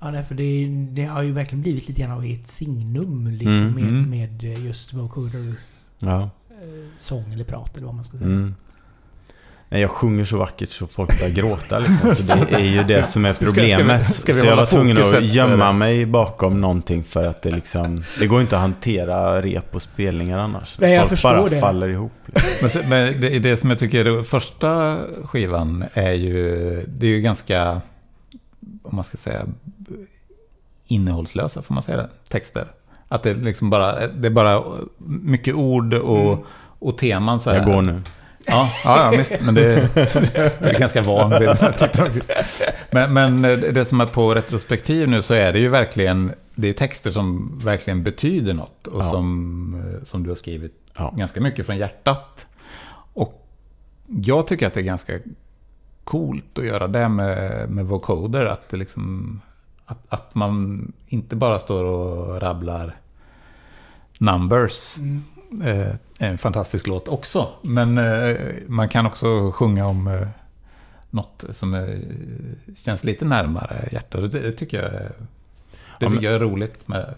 [0.00, 3.52] Ja, nej, för det, det har ju verkligen blivit lite grann av ert signum liksom,
[3.54, 4.10] Mm, med, mm.
[4.10, 5.54] med just vocoder
[5.98, 6.22] Ja.
[6.22, 6.28] eh,
[6.98, 8.30] sång eller prat eller vad man ska säga.
[8.30, 8.54] Mm.
[9.68, 12.14] Nej, Jag sjunger så vackert så folk börjar gråta liksom.
[12.16, 14.14] Så det är ju det som är Ska- ska vi- problemet.
[14.14, 18.02] ska vi så jag var tvungen att gömma mig bakom någonting för att det liksom...
[18.18, 20.76] Det går inte att hantera rep och spelningar annars.
[20.80, 21.60] Nej, jag folk bara det.
[21.60, 22.12] faller ihop.
[22.26, 22.80] Liksom.
[22.80, 26.46] Men, men det, det som jag tycker är det första skivan är ju...
[26.88, 27.80] Det är ju ganska...
[28.82, 29.46] Om man ska säga...
[30.86, 32.08] Innehållslösa, får man säga det?
[32.28, 32.66] Texter.
[33.08, 34.06] Att det liksom bara...
[34.06, 34.62] Det är bara
[35.06, 36.44] mycket ord och, Mm.
[36.78, 37.56] och teman så här.
[37.56, 38.02] Jag går nu.
[38.46, 39.34] Ja, ja, ja visst.
[39.42, 42.08] Men det, det är ganska van vid den här typen av
[42.90, 43.42] men, men
[43.74, 46.32] det som är på retrospektiv nu så är det ju verkligen...
[46.54, 48.86] Det är texter som verkligen betyder något.
[48.86, 49.10] Och Ja.
[49.10, 51.14] som, som du har skrivit Ja.
[51.16, 52.46] ganska mycket från hjärtat.
[53.12, 53.46] Och
[54.06, 55.12] jag tycker att det är ganska
[56.04, 58.44] coolt att göra det med, med vocoder.
[58.44, 59.40] Att, det liksom,
[59.86, 62.96] att, att man inte bara står och rabblar
[64.18, 64.98] numbers.
[64.98, 65.22] Mm.
[65.64, 67.48] Eh, en fantastisk låt också.
[67.62, 70.28] Men eh, man kan också sjunga om eh,
[71.10, 71.98] något som eh,
[72.76, 74.32] känns lite närmare hjärtat.
[74.32, 75.12] Det, det tycker jag, det
[75.98, 77.14] Ja, tycker jag är roligt med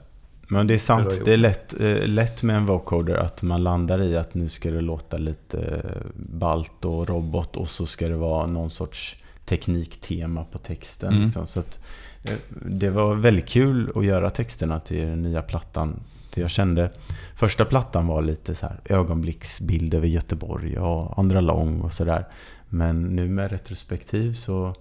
[0.48, 1.20] Men det är sant.
[1.24, 4.70] Det är lätt, eh, lätt med en vocoder att man landar i att nu ska
[4.70, 10.44] det låta lite eh, balt och robot och så ska det vara någon sorts tekniktema
[10.44, 11.12] på texten.
[11.12, 11.24] Mm.
[11.24, 11.46] Liksom.
[11.46, 11.78] Så att,
[12.24, 16.00] Eh, det var väldigt kul att göra texterna till den nya plattan.
[16.32, 16.90] För jag kände,
[17.34, 22.24] första plattan var lite så här ögonblicksbild över Göteborg och andra lång och sådär.
[22.68, 24.74] Men nu med retrospektiv så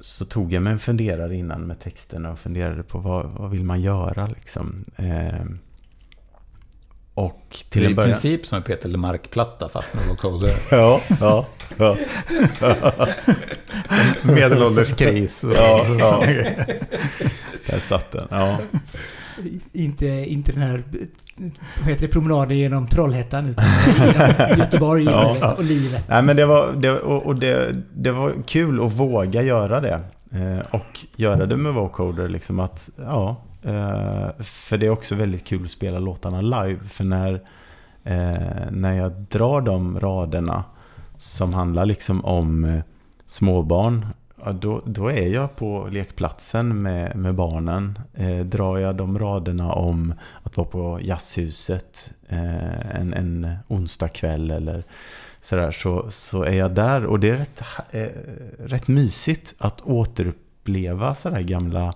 [0.00, 3.64] så tog jag mig en funderare innan med texterna och funderade på vad, vad vill
[3.64, 4.84] man göra liksom.
[4.96, 5.44] Eh,
[7.16, 8.12] och till det är i början...
[8.12, 10.52] princip som en Peter LeMarc-platta fast med vocoder.
[10.70, 11.46] ja, ja,
[11.78, 11.96] ja.
[14.22, 15.44] Medelålderskris.
[15.54, 16.22] ja, ja.
[17.66, 18.26] Där satt den.
[18.30, 18.58] Ja.
[19.72, 20.82] Inte, inte den här
[21.80, 23.64] vad heter det, promenaden genom Trollhättan utan
[24.58, 26.04] Göteborg istället ja, och livet.
[26.08, 30.00] Nej, men det var, det, och, och det, det var kul att våga göra det.
[30.32, 32.28] Eh, och göra det med vocoder.
[32.28, 36.78] Liksom att, ja, Eh, för det är också väldigt kul att spela låtarna live.
[36.88, 37.32] För när,
[38.04, 40.64] eh, när jag drar de raderna
[41.16, 42.80] som handlar liksom om eh,
[43.26, 44.06] småbarn.
[44.60, 47.98] Då, då är jag på lekplatsen med, med barnen.
[48.14, 54.50] Eh, drar jag de raderna om att vara på jazzhuset eh, en, en onsdag kväll
[54.50, 54.84] eller
[55.40, 58.08] sådär så, så är jag där och det är rätt, eh,
[58.58, 61.94] rätt mysigt att återuppleva sådär gamla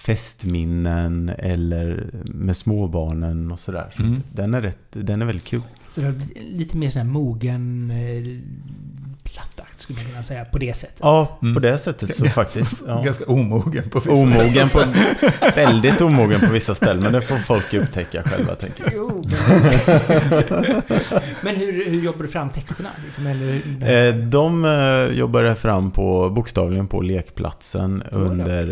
[0.00, 3.92] festminnen eller med småbarnen och sådär.
[3.96, 4.22] Så Mm.
[4.32, 5.62] Den, är rätt, den är väldigt kul.
[5.90, 8.40] Så det har blivit lite mer sån här mogen eh,
[9.24, 10.96] plattakt skulle man kunna säga på det sättet.
[11.00, 11.54] Ja, Mm.
[11.54, 12.74] på det sättet så faktiskt.
[12.86, 13.02] Ja.
[13.04, 14.84] Ganska omogen på vissa Omogen på,
[15.56, 18.92] väldigt omogen på vissa ställen, men det får folk upptäcka själva tänker jag.
[18.96, 19.24] Jo,
[21.42, 22.88] men hur, hur jobbar du fram texterna?
[23.04, 23.60] Liksom, eller,
[24.08, 28.62] Eh, De eh, jobbade fram på, bokstavligen på lekplatsen under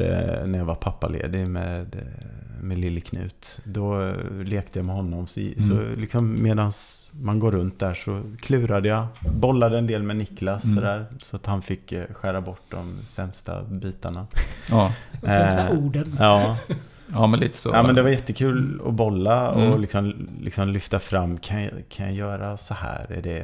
[0.40, 2.27] eh, när jag var pappaledig med, eh,
[2.62, 3.58] med lille Knut.
[3.64, 4.12] Då
[4.44, 5.26] lekte jag med honom.
[5.26, 6.00] Så, så Mm.
[6.00, 9.06] liksom medans man går runt där så klurade jag.
[9.34, 10.76] Bollade en del med Niklas Mm.
[10.76, 14.26] sådär, så att han fick eh, skära bort de sämsta bitarna.
[14.70, 14.92] Ja.
[15.20, 16.16] de sämsta eh, orden?
[16.18, 16.56] Ja,
[17.12, 17.68] ja, men lite så.
[17.68, 19.80] Ja men det var jättekul att bolla och Mm.
[19.80, 21.38] liksom, liksom lyfta fram.
[21.38, 23.12] Kan jag, kan jag göra så här?
[23.12, 23.38] Är det,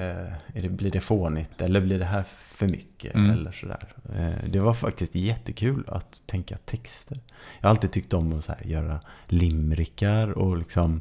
[0.55, 1.61] är det, blir det fånigt?
[1.61, 3.15] Eller blir det här för mycket?
[3.15, 3.31] Mm.
[3.31, 3.87] Eller sådär.
[4.19, 7.21] Eh, Det var faktiskt jättekul att tänka texter.
[7.61, 11.01] Jag har alltid tyckt om att så här, göra limrikar och liksom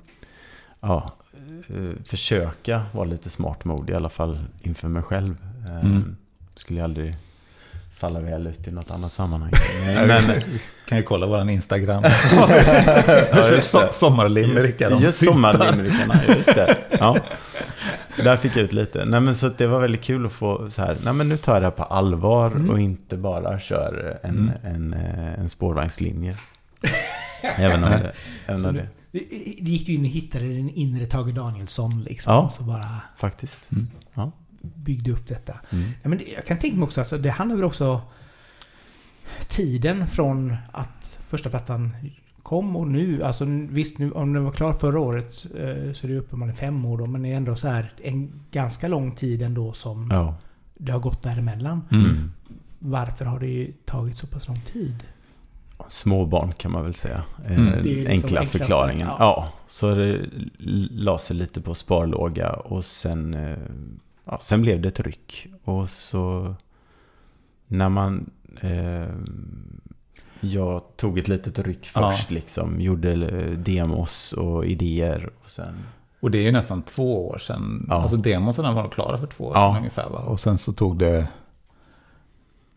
[0.82, 1.12] ja,
[1.69, 5.36] eh, försöka vara lite smart mod i alla fall inför mig själv.
[5.69, 6.15] Eh, Mm.
[6.56, 7.15] Skulle jag aldrig
[8.03, 9.51] falla väl ut i något annat sammanhang.
[9.85, 10.41] Men, Men,
[10.85, 12.03] kan ju kolla våran Instagram.
[13.31, 13.93] Ja, just so det.
[13.93, 14.91] sommarlimerickar.
[14.91, 15.21] Just, just
[16.37, 16.77] just det.
[16.99, 17.17] Ja.
[18.17, 19.05] Där fick jag ut lite.
[19.05, 21.37] Nej men så att det var väldigt kul att få så här, nej men nu
[21.37, 22.69] tar jag det här på allvar Mm.
[22.69, 24.93] och inte bara kör en, Mm.
[24.93, 26.35] en, eh, en spårvagnslinje.
[27.57, 28.11] även om det,
[28.45, 28.87] även om du- det
[29.61, 32.33] det gick ju in och hittade den inre Tage Danielsson liksom.
[32.33, 32.49] Ja.
[32.49, 32.87] Så bara
[33.17, 33.71] faktiskt.
[33.71, 34.31] Mm.
[34.63, 35.54] Byggde upp detta.
[35.69, 35.86] Mm.
[36.04, 38.02] Ja, men det, jag kan tänka mig också, alltså, det handlar väl också
[39.47, 41.95] tiden från att första plattan
[42.43, 43.23] kom och nu.
[43.23, 46.86] Alltså visst, nu, om den var klar förra året eh, så är det uppenbarligen fem
[46.86, 47.06] år då.
[47.06, 50.36] Men det är ändå så här en ganska lång tid ändå som Ja.
[50.78, 51.82] det har gått däremellan.
[51.91, 52.32] Mm.
[52.80, 54.95] Varför har det ju tagit så pass lång tid?
[55.88, 57.23] Småbarn kan man väl säga.
[57.45, 57.73] Eh, Mm.
[57.73, 59.08] Är liksom enkla förklaringen.
[59.08, 59.15] ja.
[59.19, 59.49] Ja.
[59.67, 60.26] så det
[60.91, 63.58] la sig lite på sparlåga och sen, eh,
[64.25, 65.47] ja, sen blev det ett ryck.
[65.63, 66.55] Och så
[67.67, 68.29] när man...
[68.62, 69.07] Eh,
[70.39, 72.12] jag tog ett litet ryck Ja.
[72.12, 72.81] först liksom.
[72.81, 75.73] Gjorde eh, demos och idéer och sen...
[76.19, 77.86] Och det är ju nästan två år sedan.
[77.89, 77.95] Ja.
[78.01, 79.71] Alltså demosarna var klara för två år Ja.
[79.71, 80.19] sedan ungefär va?
[80.19, 81.27] Och sen så tog det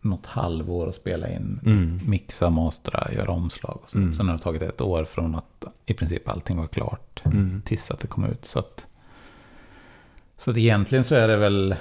[0.01, 1.99] något halvår att spela in, Mm.
[2.05, 3.97] mixa, mastra, göra omslag och så.
[3.97, 4.13] Mm.
[4.13, 7.61] Sen har det tagit ett år från att i princip allting var klart Mm.
[7.65, 8.45] tills att det kom ut.
[8.45, 8.85] Så att,
[10.37, 11.75] så att egentligen så är det väl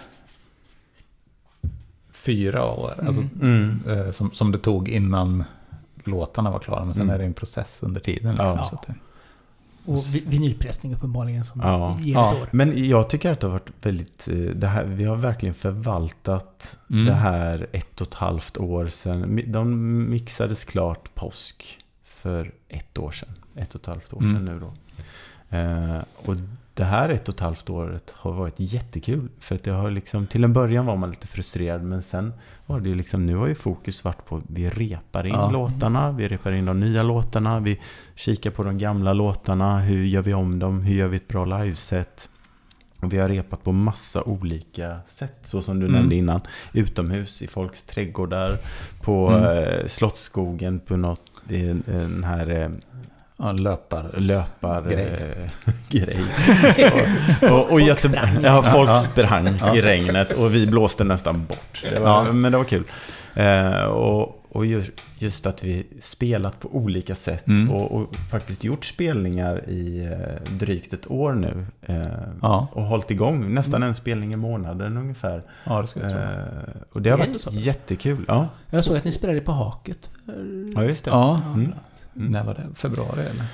[2.12, 3.80] fyra år alltså, Mm.
[3.88, 5.44] eh, som, som det tog innan
[6.04, 6.84] låtarna var klara.
[6.84, 7.14] Men sen Mm.
[7.14, 8.30] är det en process under tiden.
[8.30, 8.64] Liksom, Ja.
[8.66, 8.94] så att det,
[9.84, 11.96] Och vi- vinylpressning uppenbarligen som Ja.
[12.00, 12.32] ger Ja.
[12.34, 12.48] ett år.
[12.52, 16.76] Men jag tycker att det har varit väldigt, eh, det här, vi har verkligen förvaltat
[16.90, 17.04] Mm.
[17.04, 19.42] det här ett och ett halvt år sedan.
[19.46, 23.28] De mixades klart påsk för ett år sedan.
[23.56, 24.44] Ett och ett halvt år sedan Mm.
[24.44, 24.72] nu då.
[25.50, 26.36] Eh, och
[26.74, 29.28] det här ett och ett halvt året har varit jättekul.
[29.40, 32.32] För att det har liksom, till en början var man lite frustrerad men sen
[32.66, 35.50] var det liksom, nu har ju fokus varit på vi repar in Ja.
[35.50, 37.80] låtarna, vi repar in de nya låtarna, vi
[38.14, 41.44] kikar på de gamla låtarna, hur gör vi om dem, hur gör vi ett bra
[41.44, 42.28] liveset.
[43.00, 45.98] Och vi har repat på massa olika sätt, så som du Mm.
[45.98, 46.40] nämnde innan.
[46.72, 48.52] Utomhus, i folks trädgårdar,
[49.02, 49.44] på Mm.
[49.64, 52.68] eh, Slottsskogen, på något, i den här eh,
[53.36, 54.10] ja, löpar.
[54.16, 55.06] löpar Grej.
[55.36, 56.18] eh, grej.
[57.42, 58.38] och, och, och Folk sprang.
[58.42, 58.94] ja, folk Ja.
[58.94, 59.76] sprang Ja.
[59.76, 61.84] i regnet och vi blåste nästan bort.
[61.92, 62.32] Det var, Ja.
[62.32, 62.84] Men det var kul.
[63.34, 64.84] Eh, och och ju-
[65.18, 67.70] just att vi spelat på olika sätt Mm.
[67.70, 71.66] och, och faktiskt gjort spelningar i eh, drygt ett år nu.
[71.82, 71.96] Eh,
[72.42, 72.68] Ja.
[72.72, 75.42] Och hållit igång nästan en spelning i månaden ungefär.
[75.64, 76.18] Ja, det ska jag tro.
[76.18, 76.26] Eh,
[76.92, 77.50] och det har Det varit så.
[77.52, 78.24] jättekul.
[78.28, 80.10] Ja, Jag såg att ni spelade på Haket.
[80.74, 81.10] ja just det.
[81.10, 81.72] Ja, Mm.
[82.16, 82.66] När var det?
[82.74, 83.44] Februari eller?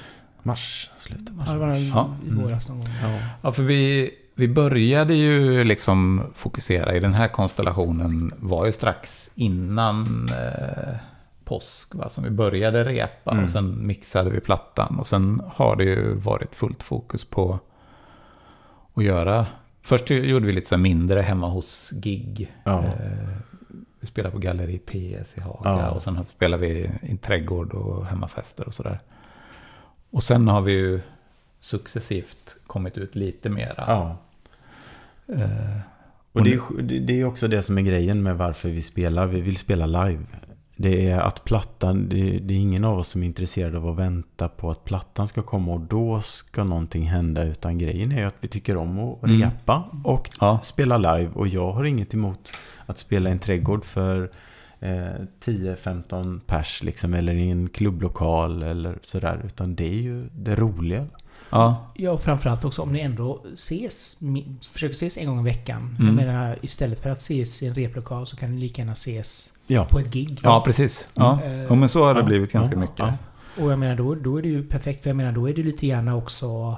[0.42, 1.46] Mars, slutet mars.
[1.48, 2.16] Ja, det var i Ja.
[2.26, 2.88] i våras någon gång.
[3.02, 3.18] Ja.
[3.42, 9.30] Ja, för vi, vi började ju liksom fokusera i den här konstellationen var ju strax
[9.34, 10.94] innan eh,
[11.44, 11.94] påsk.
[11.94, 12.08] Va?
[12.08, 13.44] Som vi började repa Mm.
[13.44, 14.98] och sen mixade vi plattan.
[14.98, 17.58] Och sen har det ju varit fullt fokus på
[18.94, 19.46] att göra...
[19.84, 22.52] Först gjorde vi lite så mindre hemma hos gig.
[22.64, 22.78] Ja.
[22.84, 23.36] Eh,
[24.02, 25.90] vi spelade på Galleri PS i Haga Ja.
[25.90, 28.98] och sen spelade vi i trädgård och hemmafester och sådär.
[30.10, 31.00] Och sen har vi ju
[31.60, 33.74] successivt kommit ut lite mera.
[33.86, 34.16] ja.
[35.28, 35.78] Eh,
[36.32, 39.26] Och det är, det- är också det som är grejen med varför vi spelar.
[39.26, 40.22] Vi vill spela live.
[40.76, 43.96] Det är att plattan, det, det är ingen av oss som är intresserad av att
[43.96, 47.44] vänta på att plattan ska komma och då ska någonting hända.
[47.44, 49.40] Utan grejen är att vi tycker om att Mm.
[49.42, 50.60] repa och Ja.
[50.62, 51.30] spela live.
[51.34, 52.52] Och jag har inget emot
[52.86, 54.30] att spela i en trädgård för
[54.80, 57.14] eh, 10-15 pers liksom.
[57.14, 59.40] Eller i en klubblokal eller sådär.
[59.44, 61.06] Utan det är ju det roliga.
[61.50, 64.18] ja, Ja, och framförallt också om ni ändå ses,
[64.72, 65.96] försöker ses en gång i veckan.
[66.00, 66.06] Mm.
[66.18, 69.52] Jag menar, istället för att ses i en replokal så kan ni lika gärna ses
[69.66, 69.84] Ja.
[69.90, 70.38] på ett gig.
[70.42, 71.08] ja precis.
[71.14, 71.40] Ja.
[71.42, 71.60] Mm.
[71.68, 72.26] Ja, men så har det Ja.
[72.26, 72.80] blivit ganska Ja.
[72.80, 72.98] mycket.
[72.98, 73.12] Ja.
[73.62, 75.02] Och jag menar, då, då är det ju perfekt.
[75.02, 76.76] För jag menar, då är det lite grann också eh,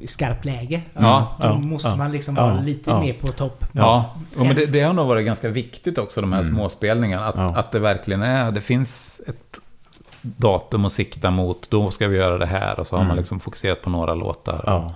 [0.00, 0.82] i skarpt läge.
[0.94, 1.96] Ja, då ja, måste ja.
[1.96, 3.00] man liksom Ja, vara lite ja.
[3.00, 3.64] mer på topp.
[3.72, 6.54] Ja, och men det, det har nog varit ganska viktigt också, de här Mm.
[6.54, 7.26] småspelningarna.
[7.26, 7.56] Att, Ja.
[7.56, 9.60] att det verkligen är, det finns ett
[10.22, 12.80] datum att sikta mot, då ska vi göra det här.
[12.80, 13.08] Och så har Mm.
[13.08, 14.62] man liksom fokuserat på några låtar.
[14.66, 14.94] Ja.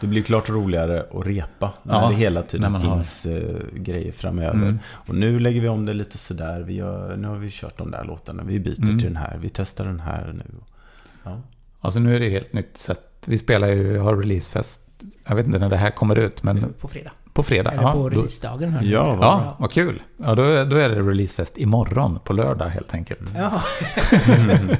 [0.00, 3.54] Det blir klart roligare att repa när Ja, det hela tiden man har- finns eh,
[3.74, 4.52] grejer framöver.
[4.54, 4.78] Mm.
[4.90, 6.60] Och nu lägger vi om det lite sådär.
[6.60, 8.42] Vi gör, nu har vi kört de där låtarna.
[8.42, 8.98] Vi byter Mm.
[8.98, 9.38] till den här.
[9.40, 10.44] Vi testar den här nu.
[11.24, 11.40] Ja.
[11.80, 13.00] Alltså nu är det ett helt nytt sätt.
[13.26, 14.82] Vi spelar ju, har releasefest,
[15.26, 17.10] jag vet inte när det här kommer ut, men På fredag.
[17.32, 17.70] på fredag.
[17.72, 18.72] Eller Ja, på då, releasedagen.
[18.72, 18.90] hörni.
[18.90, 20.02] Ja, vad ja vad kul.
[20.16, 23.20] Ja, då, är- då är det releasefest imorgon, på lördag helt enkelt.
[23.36, 23.62] Ja.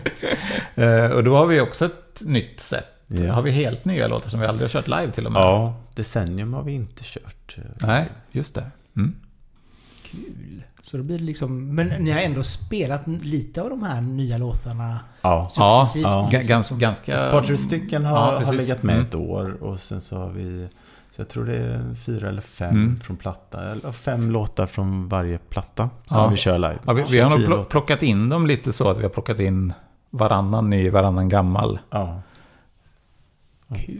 [0.74, 2.86] Eh, och då har vi också ett nytt sätt.
[3.06, 3.32] Ja.
[3.32, 5.42] Har vi helt nya låtar som vi aldrig har kört live till och med?
[5.42, 7.56] ja, Decennium har vi inte kört.
[7.58, 8.64] eh, Nej, just det.
[8.96, 9.14] Mm.
[10.10, 10.20] Kul.
[10.82, 11.74] Så då blir det liksom...
[11.74, 15.50] Men ni har ändå spelat lite av de här nya låtarna Ja.
[15.56, 16.02] Ja, successivt.
[16.02, 16.28] ja.
[16.32, 17.26] Ga- liksom, gans, som- ganska...
[17.26, 19.06] Ett par, tre stycken har, Ja, har legat med Mm.
[19.06, 19.62] ett år.
[19.62, 20.68] Och sen så har vi...
[21.16, 22.96] Så jag tror det är fyra eller fem Mm.
[22.96, 23.70] från platta.
[23.72, 26.28] Eller fem låtar från varje platta som Ja.
[26.28, 26.78] vi kör live.
[26.86, 27.64] Ja, vi, vi har nog pl- låtar.
[27.64, 29.72] plockat in dem lite så att vi har plockat in
[30.10, 31.78] varannan ny, varannan gammal.
[31.90, 32.20] Ja.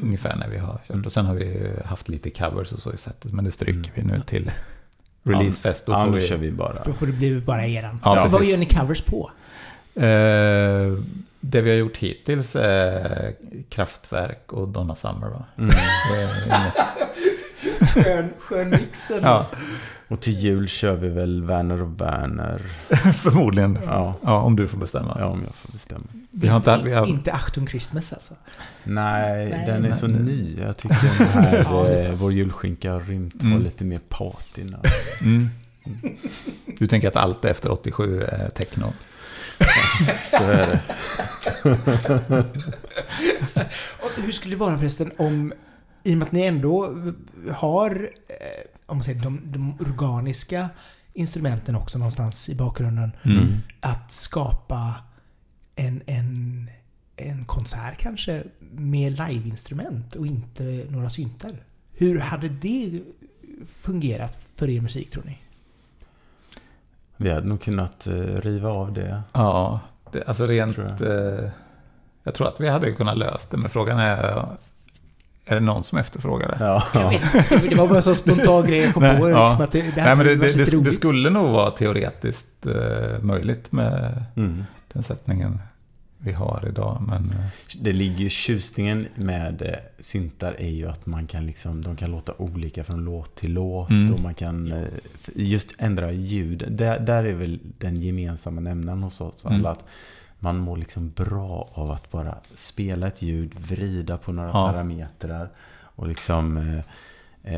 [0.02, 0.90] Ungefär när vi har kört.
[0.90, 1.04] Mm.
[1.06, 3.32] Och sen har vi haft lite covers och så i sättet.
[3.32, 3.90] Men det stryker Mm.
[3.94, 4.50] vi nu till
[5.28, 5.86] releasefest.
[5.86, 6.26] Då ja, får nu vi...
[6.26, 6.82] kör vi bara.
[6.84, 8.00] Då får det bli bara eran.
[8.04, 8.48] Ja, Vad precis.
[8.50, 9.30] gör ni covers på?
[9.94, 10.02] Eh,
[11.40, 13.34] det vi har gjort hittills är
[13.68, 15.44] Kraftwerk och Donna Summer va?
[15.58, 15.70] Mm.
[17.94, 19.10] Skön, skön mix.
[19.22, 19.46] ja,
[20.08, 22.62] Och till jul kör vi väl Werner och Werner.
[23.12, 23.78] förmodligen.
[23.86, 25.16] Ja, Ja, om du får bestämma.
[25.20, 26.04] ja om jag får bestämma.
[26.30, 26.80] Vi har inte...
[26.84, 28.34] Vi har, Inte Achtung Christmas alltså.
[28.84, 30.20] Nej, Nej, den är så nej.
[30.20, 30.56] ny.
[30.60, 33.52] Jag tycker den här, Ja, det eh, vår julskinka har rymt Mm.
[33.52, 34.78] har lite mer patina.
[35.20, 35.48] mm.
[36.78, 38.92] Du tänker att allt efter 87 är techno?
[40.30, 40.80] Så är det.
[44.02, 45.52] Och hur skulle det vara förresten om,
[46.02, 46.94] i och med att ni ändå
[47.52, 50.68] har, eh, om man säger de, de organiska
[51.12, 53.56] instrumenten också någonstans i bakgrunden, Mm.
[53.80, 54.94] att skapa
[55.74, 56.70] en, en,
[57.16, 61.52] en konsert kanske med liveinstrument och inte några syntar.
[61.92, 63.02] Hur hade det
[63.66, 65.38] fungerat för er musik tror ni?
[67.16, 69.22] Vi hade nog kunnat eh, riva av det.
[69.32, 69.80] Ja,
[70.12, 70.74] det, alltså rent...
[70.74, 71.38] Tror Jag.
[71.44, 71.50] Eh,
[72.22, 74.46] jag tror att vi hade kunnat löst det, men frågan är...
[75.48, 76.56] Är det någon som efterfrågar det?
[76.64, 79.30] Ja, Jag vet, det var bara en så spontan grej jag kom Nej, på.
[79.30, 79.44] ja.
[79.48, 83.72] Liksom, att det, det, Nej, men det, det, det, skulle nog vara teoretiskt eh, möjligt
[83.72, 84.64] med Mm.
[84.92, 85.58] den sättningen
[86.20, 87.02] vi har idag.
[87.08, 87.46] Men eh,
[87.80, 92.10] Det ligger ju tjusningen med eh, syntar är ju att man kan liksom, de kan
[92.10, 94.14] låta olika från låt till låt Mm.
[94.14, 94.82] och man kan eh,
[95.34, 96.64] just ändra ljud.
[96.68, 99.66] Där, där är väl den gemensamma nämnaren hos oss alla Mm.
[99.66, 99.84] att
[100.38, 104.68] man mår liksom bra av att bara spela ett ljud, vrida på några Ja.
[104.72, 105.48] parametrar
[105.80, 106.78] och liksom eh,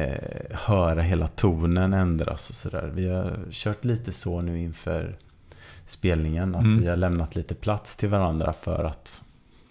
[0.00, 0.18] eh,
[0.50, 2.90] höra hela tonen ändras och sådär.
[2.94, 5.16] Vi har kört lite så nu inför
[5.86, 6.54] spelningen.
[6.54, 6.80] Att Mm.
[6.80, 9.22] vi har lämnat lite plats till varandra för att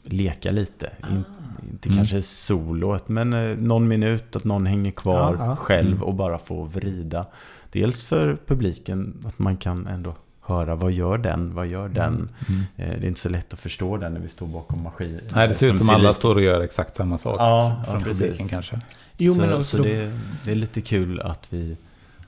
[0.03, 0.91] leka lite.
[1.11, 1.23] In,
[1.71, 1.97] inte Mm.
[1.97, 5.55] kanske soloet, men eh, någon minut att någon hänger kvar Ja, ja.
[5.55, 6.03] själv Mm.
[6.03, 7.25] och bara får vrida.
[7.71, 10.15] Dels för publiken, att man kan ändå
[10.49, 12.29] höra vad gör den, vad gör den.
[12.49, 12.61] mm.
[12.77, 15.19] Eh, Det är inte så lätt att förstå den när vi står bakom maskin.
[15.35, 17.35] Nej, det ser ut som ser alla står och gör exakt samma sak.
[17.39, 18.21] Ja, ja, från precis.
[18.21, 18.81] publiken kanske.
[19.17, 21.77] Jo, så men så också då, det, det är lite kul att vi,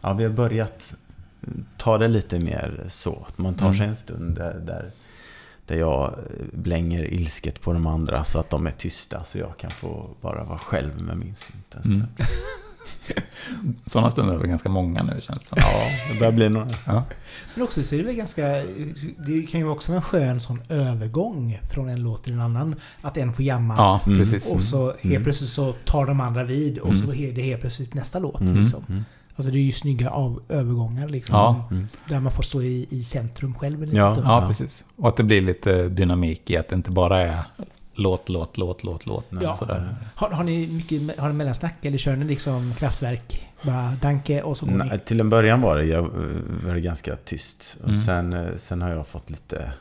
[0.01, 0.95] ja, vi har börjat
[1.77, 3.25] ta det lite mer så.
[3.27, 3.77] Att man tar Mm.
[3.77, 4.91] sig en stund där, där,
[5.65, 6.15] där jag
[6.53, 9.23] blänger ilsket på de andra så att de är tysta.
[9.23, 11.95] Så jag kan få bara vara själv med min synt en stund.
[11.97, 12.07] Mm.
[13.85, 15.57] Sådana stunder är väl ganska många nu känns det som.
[15.61, 15.83] Ja,
[16.13, 16.67] det börjar bli några.
[16.85, 17.03] Ja.
[17.55, 18.47] Men också så är det väl ganska...
[19.27, 22.75] Det kan ju också vara en skön sån övergång från en låt till en annan.
[23.01, 23.75] Att en får jamma.
[23.77, 24.17] Ja, Mm.
[24.19, 24.53] precis.
[24.53, 25.23] Och så helt Mm.
[25.23, 27.05] plötsligt så tar de andra vid och Mm.
[27.05, 28.41] så är det helt plötsligt nästa låt.
[28.41, 28.63] Mm.
[28.63, 28.83] Liksom.
[28.89, 29.03] Mm.
[29.35, 31.35] Alltså det är ju snygga av övergångar liksom.
[31.35, 31.65] Ja.
[31.69, 31.87] som- Mm.
[32.09, 34.27] Där man får stå i, i centrum själv en liten Ja, stund.
[34.27, 34.47] Ja, Ja.
[34.47, 34.85] precis.
[34.95, 37.39] Och att det blir lite dynamik i att det inte bara är
[37.95, 39.25] låt, låt, låt, låt, låt.
[39.41, 39.53] Ja.
[39.53, 39.95] Sådär.
[40.15, 43.47] Har, har ni mycket har ni mellansnack eller kör ni liksom kraftverk?
[43.61, 44.99] Bara danke och så går Nej, ni?
[44.99, 46.01] till en början var det, jag,
[46.65, 47.77] var det ganska tyst.
[47.83, 48.01] Och Mm.
[48.01, 49.71] sen, eh, sen har jag fått lite...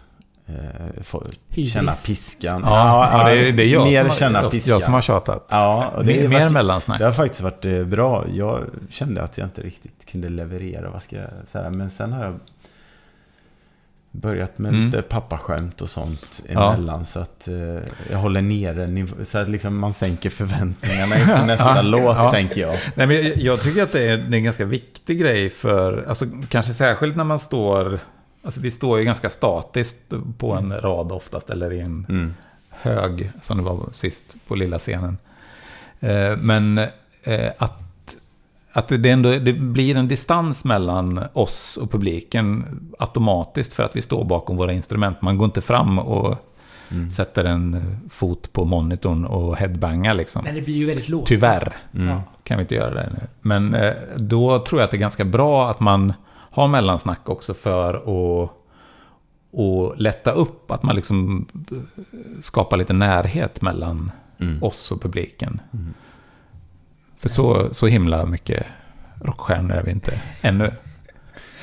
[0.46, 2.62] Eh, känna piskan.
[2.64, 4.70] Ja, ja, det, är, det är jag, mer som, känna piskan.
[4.72, 5.46] jag som har tjatat.
[5.48, 6.98] Ja, och det, mer är mer varit, mellansnack.
[6.98, 8.24] det har faktiskt varit eh, bra.
[8.34, 10.90] Jag kände att jag inte riktigt kunde leverera.
[10.90, 11.70] Vad ska jag säga?
[11.70, 12.38] Men sen har jag
[14.12, 14.86] börjat med Mm.
[14.86, 16.72] lite pappaskämt och sånt Ja.
[16.74, 17.06] emellan.
[17.06, 17.54] Så att eh,
[18.10, 21.82] jag håller nere Så att liksom man sänker förväntningarna inför nästa Ja.
[21.82, 22.30] låt, Ja.
[22.30, 22.78] tänker jag.
[22.94, 26.04] Nej, men jag, jag tycker att det är, det är en ganska viktig grej för,
[26.08, 27.98] alltså kanske särskilt när man står,
[28.42, 32.34] alltså vi står ju ganska statiskt på en rad oftast, eller i en Mm.
[32.70, 35.18] hög, som det var sist på lilla scenen.
[36.00, 36.78] Eh, men
[37.22, 37.78] eh, att,
[38.72, 42.64] att det, ändå, det blir en distans mellan oss och publiken
[42.98, 45.22] automatiskt för att vi står bakom våra instrument.
[45.22, 46.36] Man går inte fram och
[46.92, 47.10] Mm.
[47.10, 50.44] sätter en fot på monitorn och headbangar liksom.
[50.44, 51.26] Men det blir ju väldigt låst.
[51.26, 52.08] Tyvärr Mm.
[52.08, 52.22] Ja.
[52.42, 53.26] kan vi inte göra det nu.
[53.40, 56.12] Men eh, då tror jag att det är ganska bra att man
[56.50, 58.50] har mellansnack också för att
[59.52, 61.46] och lätta upp, att man liksom
[62.40, 64.62] skapar lite närhet mellan Mm.
[64.62, 65.60] oss och publiken.
[65.72, 65.94] Mm.
[67.20, 68.66] För så, så himla mycket
[69.22, 70.70] rockstjärnor är vi inte ännu.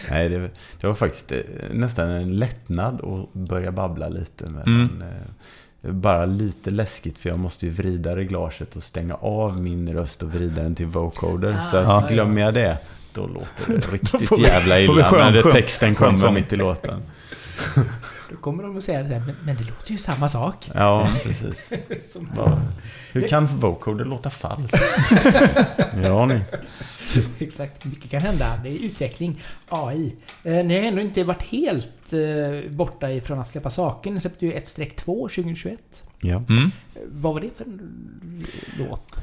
[0.10, 0.50] Nej, det,
[0.82, 1.38] det var faktiskt eh,
[1.72, 4.46] nästan en lättnad att börja babbla lite.
[4.50, 5.02] Med Mm.
[5.02, 10.24] eh, bara lite läskigt för jag måste ju vrida reglaget och stänga av min röst
[10.24, 11.58] och vrida den till vocoder.
[11.60, 12.78] Ah, så att ja, glömmer jag det,
[13.14, 17.04] då låter det riktigt jävla illa när texten kommer mitt i låten.
[18.30, 20.70] Då kommer de att säga det där, men, men det låter ju samma sak.
[20.74, 21.74] Ja, precis.
[22.14, 22.62] Som- Ja.
[23.14, 24.78] Hur kan vocoder låta falskt?
[26.04, 26.42] ja, ni.
[27.40, 28.60] Exakt, mycket kan hända.
[28.64, 30.16] Det är utveckling, AI.
[30.44, 34.12] Eh, ni har ändå inte varit helt eh, borta ifrån att släppa saker.
[34.12, 35.80] Ni släppte ju 1-2 2021.
[36.22, 36.44] Ja.
[36.50, 36.64] Mm.
[36.96, 38.46] Eh, Vad var det för en
[38.80, 39.16] låt?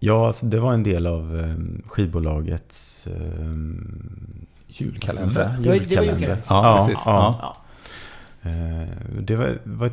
[0.00, 1.54] ja, alltså, det var en del av eh,
[1.88, 3.06] skivbolagets
[4.80, 5.34] Julkalender.
[5.34, 6.12] Det var- var julkalender.
[6.18, 6.44] julkalender.
[6.48, 7.02] Ja, precis.
[7.06, 7.38] Ja.
[7.42, 7.56] Ja.
[9.20, 9.90] Det var, var,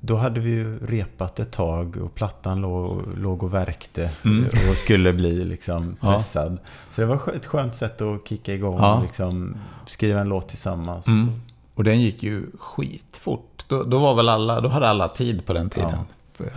[0.00, 4.44] då hade vi ju repat ett tag och plattan låg, låg och värkte Mm.
[4.70, 6.14] och skulle bli liksom Ja.
[6.14, 6.58] pressad.
[6.94, 8.94] Så det var ett skönt sätt att kicka igång Ja.
[8.96, 9.56] och liksom
[9.86, 11.06] skriva en låt tillsammans.
[11.06, 11.28] Mm.
[11.74, 13.64] Och den gick ju skitfort.
[13.68, 15.98] Då, då var väl alla, då hade alla tid på den tiden.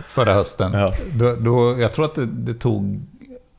[0.02, 0.72] Förra hösten.
[0.72, 0.92] Ja.
[1.14, 3.00] Då, då, jag tror att det, det tog,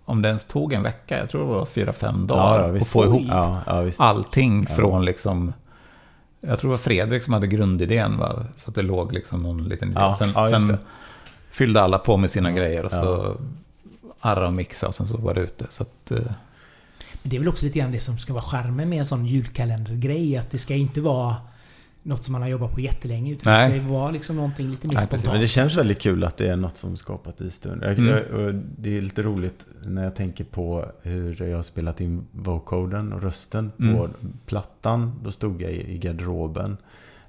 [0.07, 2.69] om det ens tog en vecka, jag tror det var fyra, fem dagar.
[2.73, 4.75] Ja, att få ihop Ja, ja, allting Ja.
[4.75, 5.53] från liksom...
[6.41, 8.45] Jag tror det var Fredrik som hade grundidén, va?
[8.57, 9.99] så att det låg liksom någon liten idé.
[9.99, 10.77] Ja, sen ja, sen
[11.49, 13.35] fyllde alla på med sina Ja, grejer och så
[14.19, 15.65] arra och mixa och sen så var det ute.
[15.69, 16.17] Så att, eh,
[17.21, 19.25] Men det är väl också lite grann det som ska vara charmen med en sån
[19.25, 20.37] julkalendergrej.
[20.37, 21.35] Att det ska inte vara
[22.07, 23.31] något som man har jobbat på jättelänge.
[23.31, 23.71] Utan Nej.
[23.73, 25.07] det ska vara liksom någonting lite mer Nej, precis.
[25.09, 25.33] spontant.
[25.33, 27.83] Men det känns väldigt kul att det är något som skapat i stund.
[27.83, 28.63] Jag, Mm.
[28.77, 33.21] det är lite roligt när jag tänker på hur jag har spelat in vocoden och
[33.21, 34.09] rösten på Mm.
[34.45, 35.19] plattan.
[35.23, 36.77] Då stod jag i, i garderoben.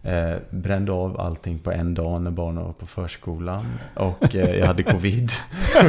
[0.03, 3.67] Eh, brände av allting på en dag när barnen var på förskolan.
[3.95, 5.31] Och eh, jag hade covid.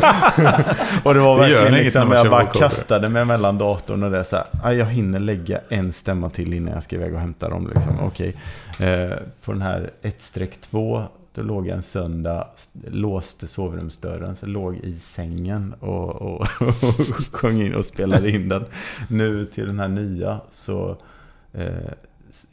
[1.04, 4.24] och det var Det verkligen inget liksom, jag bara kastade mig mellan datorn och det
[4.24, 7.50] så här, "Ah, Jag hinner lägga en stämma till innan jag ska iväg och hämta
[7.50, 7.72] dem.
[7.76, 8.00] Liksom.
[8.04, 8.36] Okej.
[8.80, 11.04] Eh, på den här 1-2
[11.34, 17.26] då låg jag en söndag, st- låste sovrumsdörren, så låg i sängen och, och, och
[17.32, 18.66] sjöng in och spelade in den.
[19.08, 20.96] Nu till den här nya så
[21.54, 21.66] eh,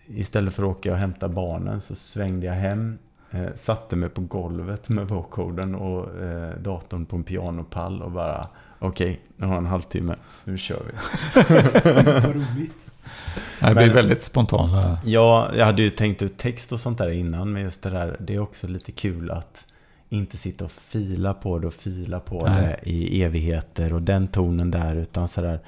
[0.07, 2.99] istället för att åka och hämta barnen så svängde jag hem,
[3.31, 8.49] eh, satte mig på golvet med vocoden och eh, datorn på en pianopall och bara
[8.79, 10.93] okej, nu har jag en halvtimme, nu kör vi.
[12.23, 12.87] Vad roligt.
[13.61, 14.99] det blir Men- väldigt spontana...
[15.05, 18.17] Ja, jag hade ju tänkt ut text och sånt där innan, men just det där,
[18.21, 19.65] det är också lite kul att
[20.09, 22.79] inte sitta och fila på det och fila på Nej.
[22.85, 25.61] det i evigheter och den tonen där, utan sådär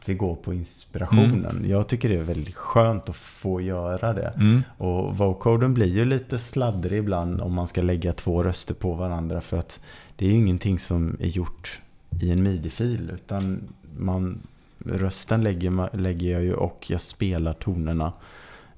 [0.00, 1.64] att vi går på inspirationen.
[1.68, 4.32] Jag tycker det är väldigt skönt att få göra det.
[4.36, 4.62] Mm.
[4.78, 9.40] Och vocoden blir ju lite sladdrig ibland om man ska lägga två röster på varandra
[9.40, 9.80] för att
[10.16, 11.80] det är ju ingenting som är gjort
[12.20, 13.60] i en midi-fil utan
[13.98, 14.38] man,
[14.84, 18.12] rösten lägger, lägger jag ju och jag spelar tonerna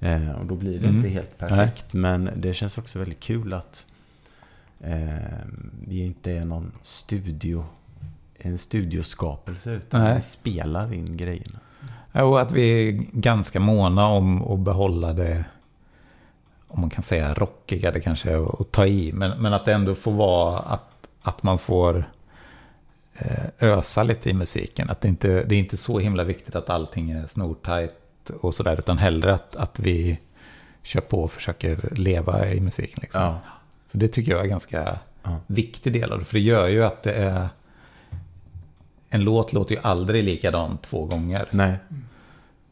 [0.01, 0.97] Eh, och då blir det Mm.
[0.97, 1.93] inte helt perfekt.
[1.93, 3.87] Men det känns också väldigt kul att
[4.81, 5.09] eh,
[5.89, 7.65] vi inte är någon studio,
[8.39, 9.71] en studioskapelse.
[9.71, 10.17] Utan Nej.
[10.17, 11.59] vi spelar in grejerna.
[12.13, 15.45] Och att vi är ganska måna om att behålla det,
[16.69, 19.73] om man kan säga rockiga, det kanske är att ta i, men, men att det
[19.73, 22.11] ändå får vara att, att man får
[23.15, 24.91] eh, ösa lite i musiken.
[24.91, 28.79] Att det inte det är inte så himla viktigt att allting är snortajt och sådär,
[28.79, 30.21] utan hellre att, att vi
[30.83, 32.99] kör på och försöker leva i musiken.
[33.03, 33.23] Liksom.
[33.23, 33.39] Ja.
[33.93, 35.41] Så det tycker jag är en ganska Ja.
[35.47, 37.49] viktig del av det, för det gör ju att det är...
[39.11, 41.49] En låt låter ju aldrig likadan två gånger.
[41.51, 41.77] Nej.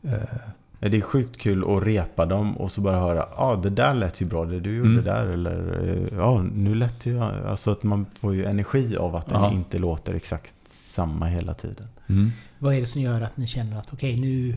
[0.00, 3.70] Ja, Det är sjukt kul att repa dem och så bara höra, ja ah, det
[3.70, 5.04] där lät ju bra, det du gjorde Mm.
[5.04, 5.26] där.
[5.26, 7.20] Eller eh, ja, nu lät det ju...
[7.22, 9.52] Alltså att man får ju energi av att den Ja.
[9.52, 11.88] inte låter exakt samma hela tiden.
[12.08, 12.32] Mm.
[12.58, 14.50] Vad är det som gör att ni känner att okej nu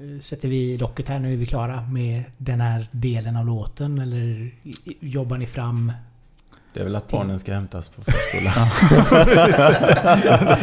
[0.00, 3.98] eh, sätter vi locket här, nu är vi klara med den här delen av låten?
[3.98, 4.50] Eller
[5.00, 5.92] jobbar ni fram...
[6.76, 8.54] Det är väl att barnen ska hämtas på förskolan.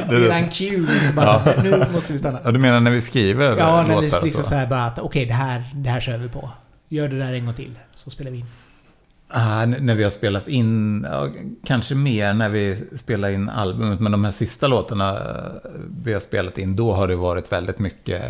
[0.26, 2.40] Eran cue liksom bara så här, nu måste vi stanna.
[2.44, 4.44] Ja, du menar när vi skriver Ja, när det och liksom så?
[4.44, 6.50] så här bara att okej det här, det här kör vi på.
[6.90, 8.46] Gör det där en gång till, så spelar vi in.
[9.28, 11.30] Ah, när vi har spelat in, ja,
[11.66, 15.72] kanske mer när vi spelar in albumet, men de här sista låtarna eh,
[16.04, 18.24] vi har spelat in, då har det varit väldigt mycket,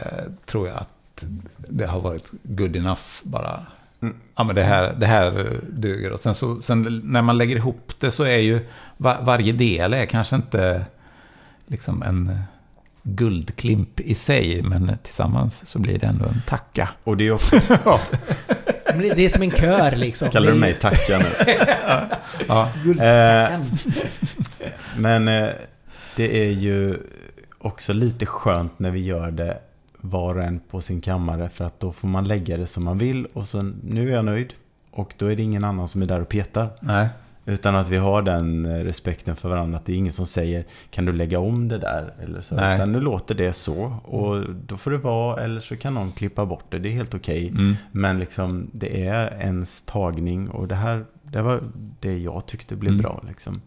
[0.45, 1.23] tror jag, att
[1.55, 3.65] det har varit good enough bara.
[4.03, 4.15] Mm.
[4.35, 6.11] Ja, men det här, det här duger.
[6.11, 8.59] Och sen, så, sen när man lägger ihop det så är ju
[8.97, 10.85] va, varje del är kanske inte
[11.67, 12.39] liksom en
[13.03, 16.89] guldklimp i sig, men tillsammans så blir det ändå en tacka.
[17.03, 17.59] Och det är också...
[19.15, 20.29] Det, är som en kör liksom.
[20.29, 21.25] Kallar du mig tacka nu?
[22.47, 23.65] Ja, Guldtackan.
[24.97, 25.49] Men eh,
[26.15, 26.97] det är ju
[27.59, 29.57] också lite skönt när vi gör det
[30.05, 31.49] var och en på sin kammare.
[31.49, 34.25] För att då får man lägga det som man vill och så nu är jag
[34.25, 34.53] nöjd.
[34.91, 36.69] Och då är det ingen annan som är där och petar.
[36.81, 37.09] nej.
[37.45, 39.77] Utan att vi har den eh, respekten för varandra.
[39.77, 42.13] Att det är ingen som säger Kan du lägga om det där?
[42.23, 42.55] Eller så.
[42.55, 42.75] Nej.
[42.75, 43.83] Utan nu låter det så.
[44.03, 45.43] Och då får det vara.
[45.43, 46.79] Eller så kan någon klippa bort det.
[46.79, 47.47] Det är helt okej.
[47.49, 47.75] Mm.
[47.91, 50.49] Men liksom det är ens tagning.
[50.49, 51.61] Och det här det var
[51.99, 53.01] det jag tyckte blev Mm.
[53.03, 53.23] bra.
[53.27, 53.61] Liksom.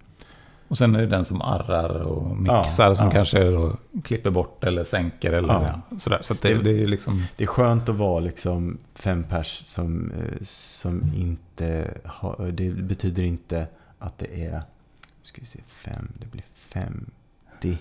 [0.69, 3.13] Och sen är det den som arrar och mixar Ja, som ja.
[3.13, 3.53] kanske
[4.05, 5.49] klipper bort eller sänker eller
[5.91, 5.99] Ja.
[5.99, 6.19] sådär.
[6.23, 7.23] Så det, Det- det är liksom...
[7.37, 13.23] Det är skönt att vara liksom fem pers som, eh, som inte har, Det betyder
[13.23, 13.67] inte
[13.99, 14.63] att det är,
[15.23, 17.79] ska vi se, fem, det blir 50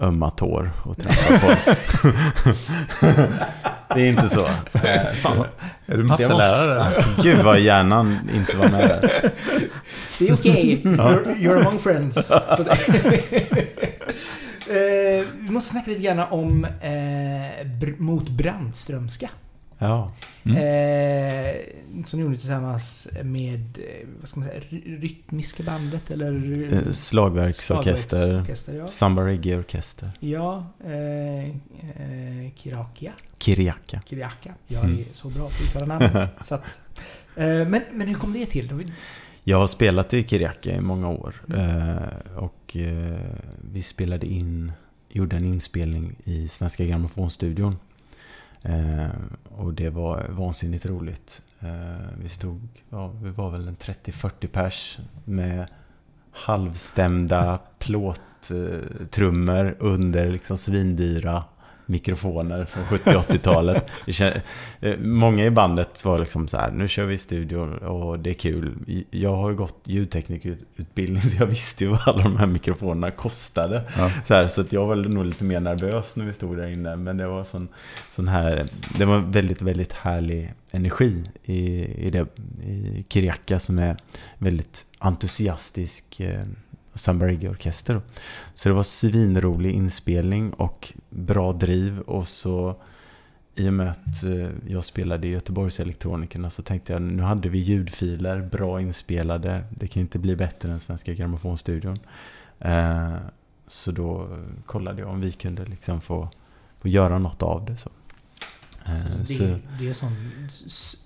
[0.00, 1.54] ömma tår att trampa på.
[3.94, 4.46] det är inte så.
[4.72, 5.44] Eh, Fan,
[5.86, 6.84] Är du mattelärare?
[6.84, 9.30] alltså, gud vad hjärnan inte var med där.
[10.18, 10.80] Det är okej.
[10.84, 12.32] You're, you're among friends.
[14.68, 19.28] Eh, vi måste snacka lite grann om eh, br- Mot Brandströmska.
[19.78, 20.12] Ja,
[20.46, 20.56] Mm.
[20.58, 21.54] Eh,
[22.04, 26.32] som gjorde tillsammans med, eh, vad ska man säga, ry- rytmiska bandet eller?
[26.86, 28.86] eh, slagverksorkester, Slagverksorkester, ja.
[28.86, 33.12] Samba Reggae-orkester, Ja, eh, eh, Kirakia.
[33.38, 34.02] Kiriaka.
[34.06, 34.54] Kiriaka.
[34.66, 34.98] Jag Mm.
[34.98, 36.28] är så bra på att uttala namn.
[36.44, 36.78] så att,
[37.36, 38.92] eh, men, men hur kom det till?
[39.44, 41.34] Jag har spelat i Kiriaka i många år.
[41.56, 43.18] Eh, och eh,
[43.72, 44.72] vi spelade in,
[45.08, 47.72] gjorde en inspelning i Svenska Grammofonstudion.
[47.72, 47.78] Eh,
[48.64, 49.08] Eh,
[49.44, 51.42] och det var vansinnigt roligt.
[51.60, 55.66] Eh, vi stod, ja, vi var väl en 30-40 pers med
[56.30, 61.44] halvstämda plåttrummor under liksom svindyra
[61.86, 63.86] mikrofoner från 70-80-talet.
[64.06, 64.40] Det kän-
[64.80, 68.30] eh, Många i bandet var liksom så här, nu kör vi i studion och det
[68.30, 68.74] är kul.
[69.10, 73.82] Jag har ju gått ljudteknikerutbildning så jag visste ju vad alla de här mikrofonerna kostade.
[73.96, 74.10] Ja.
[74.26, 76.96] Så, här, så att jag var nog lite mer nervös när vi stod där inne.
[76.96, 77.68] Men det var sån,
[78.10, 78.68] sån här,
[78.98, 82.26] det var väldigt, väldigt härlig energi i, i, det,
[82.64, 83.96] i Kiriaka som är
[84.38, 86.20] väldigt entusiastisk
[86.94, 88.00] Samba Reggae-orkester.
[88.54, 92.00] Så det var svinrolig inspelning och bra driv.
[92.00, 92.76] Och så
[93.54, 97.48] i och med att eh, jag spelade i Göteborgs Elektronikerna så tänkte jag nu hade
[97.48, 99.64] vi ljudfiler, bra inspelade.
[99.70, 101.98] Det kan ju inte bli bättre än Svenska Grammofonstudion.
[102.60, 103.14] Eh,
[103.66, 104.28] så då
[104.66, 106.28] kollade jag om vi kunde liksom få,
[106.80, 107.76] få göra något av det.
[107.76, 107.90] Så.
[108.86, 110.16] Eh, det, så- det är en sån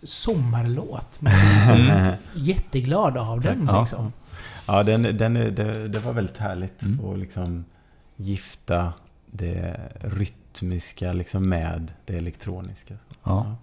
[0.03, 1.21] sommarlåt.
[1.21, 2.15] Man blir så Mm.
[2.35, 3.67] jätteglad av den.
[3.67, 3.81] Ja.
[3.81, 4.13] Liksom.
[4.69, 7.05] Ja, den, den, det, det var väldigt härligt Mm.
[7.05, 7.65] att liksom
[8.17, 8.93] gifta
[9.31, 12.95] det rytmiska liksom med det elektroniska.
[13.25, 13.57] Ja.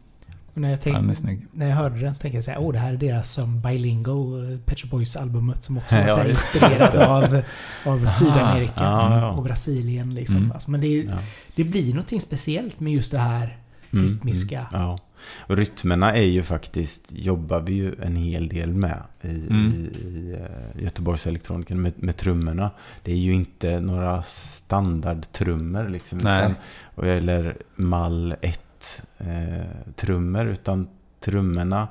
[0.53, 1.47] Och när, jag tänkte, snygg.
[1.51, 4.43] när jag hörde den så tänkte jag här, åh det här är deras som Bilingo,
[4.51, 7.41] eh, Pet Shop Boys albumet som också var Ja, inspirerat av,
[7.86, 9.32] av Sydamerika Ja, ja.
[9.32, 10.14] och Brasilien.
[10.14, 10.38] Liksom.
[10.38, 10.51] Mm.
[10.51, 11.18] Alltså, men det, Ja.
[11.56, 13.58] det blir någonting speciellt med just det här
[13.93, 14.60] Mm, rytmiska.
[14.74, 14.99] Mm, ja.
[15.47, 19.74] Och rytmerna är ju faktiskt, jobbar vi ju en hel del med i, Mm.
[19.74, 22.72] i, i eh, Göteborgs elektroniker med, med trummorna.
[23.03, 26.18] Det är ju inte några standardtrummor liksom.
[26.18, 26.53] Nej.
[26.97, 30.45] Utan, eller mall 1 eh, trummor.
[30.45, 30.88] Utan
[31.20, 31.88] trummorna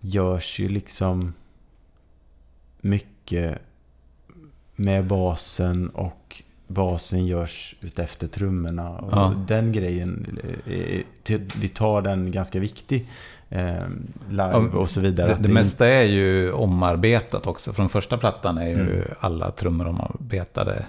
[0.00, 1.32] görs ju liksom
[2.80, 3.58] mycket
[4.76, 6.42] med basen och
[6.72, 8.90] basen görs utefter trummorna.
[8.90, 9.34] Och Ja.
[9.46, 13.08] Den grejen, eh, ty- vi tar den ganska viktig.
[13.48, 13.74] Eh,
[14.30, 15.34] live och så vidare.
[15.34, 17.72] Det, det mesta är ju omarbetat också.
[17.72, 19.02] Från första plattan är ju Mm.
[19.20, 20.84] alla trummor omarbetade.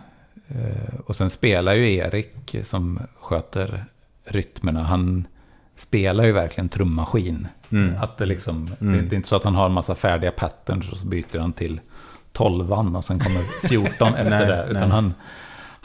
[0.47, 3.85] Eh, Och sen spelar ju Erik som sköter
[4.25, 4.83] rytmerna.
[4.83, 5.27] Han
[5.77, 7.47] spelar ju verkligen trummaskin.
[7.71, 7.95] Mm.
[8.01, 9.09] Att det liksom, Mm.
[9.09, 11.53] det, är inte så att han har en massa färdiga patterns och så byter han
[11.53, 11.79] till
[12.31, 14.65] 12 och sen kommer 14 efter Nej, det.
[14.69, 14.91] Utan nej.
[14.91, 15.13] han,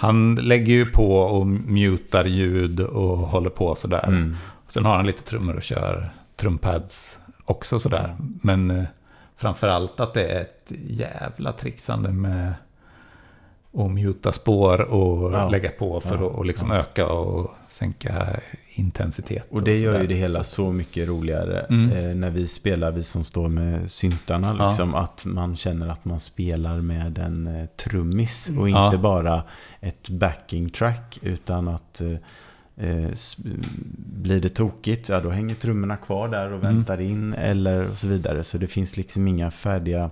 [0.01, 4.05] han lägger ju på och mutar ljud och håller på sådär.
[4.09, 4.37] Mm.
[4.67, 8.17] Sen har han lite trummor och kör trumpads också sådär.
[8.43, 8.85] Men eh,
[9.37, 12.55] framförallt att det är ett jävla trixande med
[13.75, 15.49] att muta spår och Ja.
[15.49, 16.27] lägga på för Ja.
[16.27, 18.27] att och liksom öka och sänka
[18.79, 19.45] intensitet.
[19.51, 20.01] Och det gör sådär.
[20.01, 21.93] ju det hela Så- mycket roligare Mm.
[22.11, 24.57] eh, när vi spelar, vi som står med syntarna.
[24.59, 24.69] Ja.
[24.69, 28.85] Liksom, Att man känner att man spelar med en eh, trummis och Ja.
[28.87, 29.43] inte bara
[29.81, 31.19] ett backing track.
[31.23, 33.11] Utan att eh, eh,
[33.97, 36.75] blir det tokigt, ja då hänger trummorna kvar där och Mm.
[36.77, 38.45] väntar in eller och så vidare.
[38.45, 40.11] Så det finns liksom inga färdiga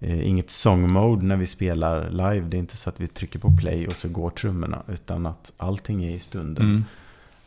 [0.00, 2.40] Eh, inget song mode när vi spelar live.
[2.48, 4.82] Det är inte så att vi trycker på play och så går trummorna.
[4.88, 6.64] Utan att allting är i stunden.
[6.64, 6.84] Mm.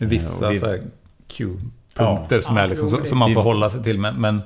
[0.05, 0.81] Vissa vi- så här
[1.27, 2.41] Q-punkter Ja.
[2.41, 3.97] som, Ja, är liksom, jo, som, man får vi- hålla sig till.
[3.99, 4.41] Men, men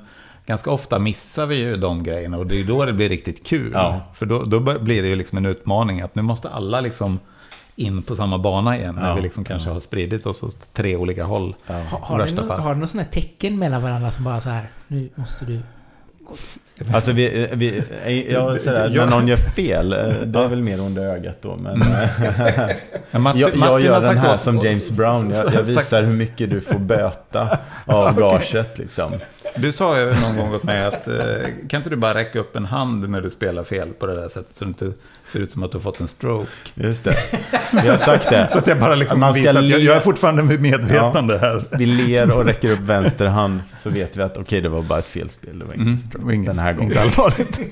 [0.46, 3.70] ganska ofta missar vi ju de grejerna och det är då det blir riktigt kul.
[3.74, 4.00] Ja.
[4.14, 7.18] För då, då blir det ju liksom en utmaning att nu måste alla liksom
[7.76, 8.94] in på samma bana igen.
[8.94, 11.54] När vi liksom kanske har spridit oss åt tre olika håll.
[11.66, 11.74] Ja.
[11.74, 12.60] Har, har, ni värsta nå- fall.
[12.60, 15.60] har ni några sådana här tecken mellan varandra som bara så här, nu måste du...
[16.92, 17.82] Alltså vi, vi
[18.32, 21.56] ja, sådär, när någon gör fel, eh, det är väl mer under ögat då.
[21.56, 21.78] Men
[23.10, 25.30] Men Martin, jag, jag gör den här som James Brown.
[25.30, 29.12] Jag, jag visar hur mycket du får böta av gaget liksom.
[29.56, 31.16] Du sa ju någon gång åt mig att eh,
[31.68, 34.28] kan inte du bara räcka upp en hand när du spelar fel på det där
[34.28, 34.92] sättet så det inte
[35.32, 36.50] ser ut som att du har fått en stroke.
[36.74, 37.16] Just det.
[37.72, 38.48] Jag har sagt det.
[38.52, 41.64] Så att jag bara liksom Man ska visar att jag, jag är fortfarande medvetande här.
[41.78, 44.98] Vi ler och räcker upp vänster hand så vet vi att okej, det var bara
[44.98, 45.58] ett felspel.
[45.58, 46.90] Det var ingen Mm, stroke inget- den här gången.
[46.90, 47.60] Inte allvarligt.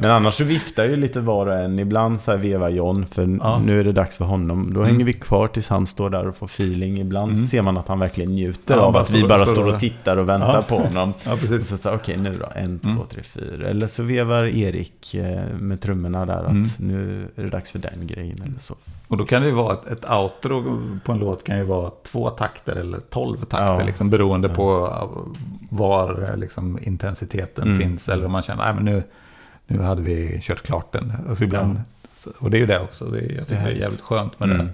[0.00, 1.78] Men annars så viftar ju lite var och en.
[1.78, 3.58] Ibland så här vevar John, för Ja.
[3.66, 4.74] nu är det dags för honom.
[4.74, 4.92] Då Mm.
[4.92, 7.00] hänger vi kvar tills han står där och får feeling.
[7.00, 7.46] Ibland Mm.
[7.46, 10.28] ser man att han verkligen njuter Ja, av att vi bara står och tittar och
[10.28, 10.62] väntar Ja.
[10.62, 11.14] på honom.
[11.24, 11.68] Ja, Och precis.
[11.68, 12.96] så sa okej nu då, en, Mm.
[12.96, 13.68] två, tre, fyra.
[13.68, 16.68] Eller så vevar Erik eh, med trummorna där att Mm.
[16.78, 18.74] nu är det dags för den grejen eller så.
[19.08, 21.90] Och då kan det ju vara ett, ett outro på en låt kan ju vara
[22.02, 23.74] två takter eller tolv takter.
[23.80, 23.84] Ja.
[23.86, 24.54] Liksom, beroende Ja.
[24.54, 25.34] på uh,
[25.70, 27.78] var eh, liksom, intensiteten Mm.
[27.78, 28.08] finns.
[28.08, 29.02] Eller om man känner att nu,
[29.66, 31.12] nu hade vi kört klart den.
[31.28, 31.80] Alltså ibland,
[32.14, 33.04] så, och det är ju det också.
[33.04, 33.80] Det är, jag tycker det är, härligt.
[33.80, 34.66] jävligt skönt med Mm.
[34.66, 34.72] det.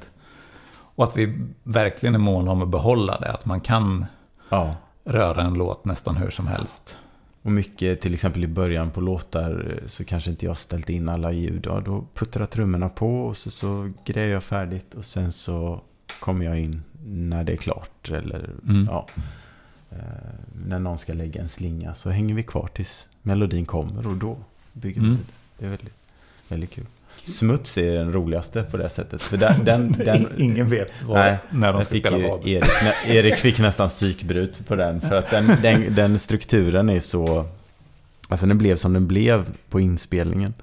[0.95, 3.33] Och att vi verkligen är måna om att behålla det.
[3.33, 4.05] Att man kan
[4.49, 4.75] Ja.
[5.05, 6.97] röra en låt nästan hur som helst.
[7.43, 11.09] Och mycket, till exempel i början på låtar eh, så kanske inte jag ställt in
[11.09, 11.67] alla ljud.
[11.67, 15.81] Ja, då puttrar trummorna på och så, så grejer jag färdigt och sen så
[16.21, 18.11] kommer jag in när det är klart.
[18.11, 18.87] Eller Mm.
[18.91, 19.07] ja,
[19.91, 19.99] eh,
[20.67, 24.37] när någon ska lägga en slinga så hänger vi kvar tills melodin kommer och då
[24.73, 25.19] bygger vi Mm.
[25.19, 25.35] vidare.
[25.59, 25.95] Det är väldigt,
[26.49, 26.87] väldigt kul.
[27.25, 29.23] Smuts är den roligaste på det sättet.
[29.23, 32.47] För den, den, den, Ingen vet vad, Nej, när de ska spela vad.
[32.47, 32.71] Erik,
[33.07, 35.01] Erik fick nästan psykbrut på den.
[35.01, 37.47] För att den, den, den strukturen är så...
[38.29, 40.55] Alltså den blev som den blev på inspelningen.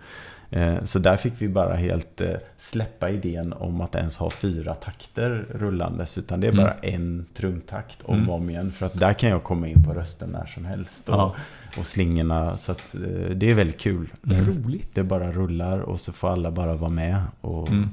[0.52, 4.74] Eh, Så där fick vi bara helt eh, släppa idén om att ens ha fyra
[4.74, 6.18] takter rullandes.
[6.18, 8.30] Utan det är bara en trumtakt om Mm.
[8.30, 8.72] och om igen.
[8.72, 11.10] För att där kan jag komma in på rösten när som helst.
[11.10, 11.36] Och, Ja.
[11.78, 12.58] och slingorna.
[12.58, 13.02] Så att eh,
[13.36, 14.10] det är väldigt kul.
[14.30, 14.46] Mm.
[14.46, 14.90] Roligt.
[14.96, 17.22] Det bara rullar och så får alla bara vara med.
[17.42, 17.90] Och Mm.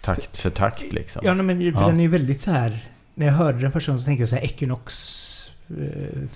[0.00, 1.22] takt för takt liksom.
[1.24, 1.86] Ja, men för Ja.
[1.86, 2.84] den är ju väldigt så här...
[3.14, 5.22] När jag hörde den första gången så tänkte jag så här Equinox...
[5.70, 6.28] Uh,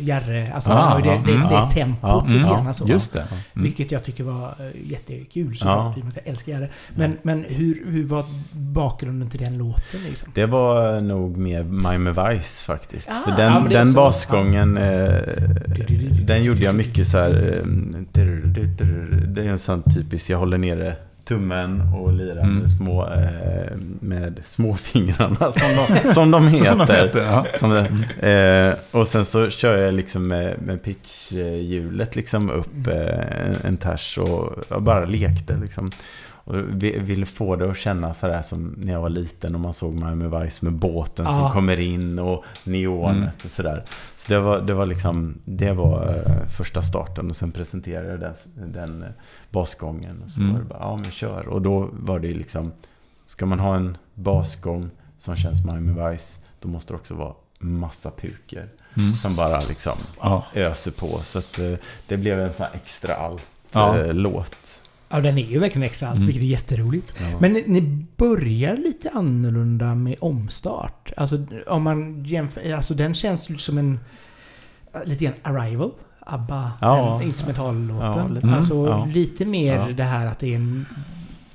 [0.00, 2.66] Jarre, alltså Ah, det, det, det ja, tempot ja, lite grann.
[2.66, 3.20] Alltså, just det.
[3.20, 3.64] Mm.
[3.64, 5.56] Vilket jag tycker var uh, jättekul.
[5.56, 5.94] Så Ja.
[5.96, 6.02] ja.
[6.14, 6.68] Jag älskar Jarre.
[6.96, 10.28] Men, men hur, hur var bakgrunden till den låten liksom?
[10.34, 13.08] Det var nog mer Mime Vice faktiskt.
[13.10, 15.22] Ah, För den, är den basgången, eh,
[16.26, 17.30] den gjorde jag mycket så här.
[17.30, 17.66] eh,
[19.28, 20.96] Det är en sån typisk, jag håller nere
[21.28, 22.54] tummen och lirar Mm.
[22.58, 26.66] med små, eh, med småfingrarna som de, som de heter.
[26.76, 27.46] Som de heter, ja.
[27.48, 27.76] Som,
[28.28, 33.76] eh, och sen så kör jag liksom med, med pitchhjulet liksom upp eh, en- en
[33.76, 35.90] ters och bara lekte liksom.
[36.48, 39.74] Och vi ville få det att kännas sådär som när jag var liten och man
[39.74, 41.32] såg Miami Vice med båten Ja.
[41.32, 43.28] som kommer in och neonet Mm.
[43.44, 43.84] och sådär.
[44.16, 48.20] Så det var, det var liksom, det var eh, första starten och sen presenterade jag
[48.20, 48.34] den,
[48.72, 49.08] den eh,
[49.50, 50.22] basgången.
[50.24, 50.52] Och så Mm.
[50.52, 51.48] var det bara, ja men kör.
[51.48, 52.72] Och då var det liksom,
[53.26, 58.10] ska man ha en basgång som känns Miami Vice, då måste det också vara massa
[58.10, 58.68] puker.
[58.96, 59.14] Mm.
[59.16, 60.44] Som bara liksom Ja.
[60.54, 61.20] öser på.
[61.22, 61.72] Så att eh,
[62.06, 63.96] det blev en sån här extra allt Ja.
[65.10, 66.26] Ja, den är ju verkligen extra allt, Mm.
[66.26, 67.12] vilket är jätteroligt.
[67.20, 67.38] Ja.
[67.40, 71.12] Men ni, ni börjar lite annorlunda med omstart.
[71.16, 74.00] Alltså om man jämför, alltså den känns ju som en...
[75.04, 75.90] Lite grann Arrival.
[76.20, 77.16] ABBA, Ja.
[77.18, 78.10] den instrumentallåten.
[78.34, 78.40] Ja.
[78.42, 78.54] Mm.
[78.54, 79.08] Alltså Ja.
[79.14, 80.86] lite mer det här att det är en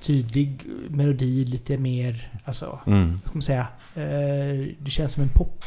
[0.01, 3.17] tydlig melodi, lite mer, alltså, Mm.
[3.17, 3.67] ska man säga?
[3.95, 5.65] Eh, det känns som en pop...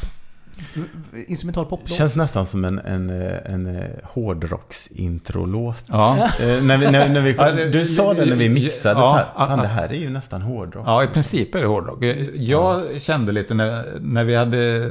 [1.27, 1.97] Instrumental poplåt.
[1.97, 5.83] Känns nästan som en, en, eh, en, en hårdrocksintrolåt.
[5.87, 6.29] Ja.
[6.39, 9.05] Eh, när vi, när, när vi, Ja, det- du sa det när vi mixade Ja,
[9.05, 9.63] så här, ja, fan ja.
[9.63, 10.83] det här är ju nästan hårdrock.
[10.87, 12.03] ja, i princip är det hårdrock.
[12.35, 14.89] Jag kände lite när, när vi hade...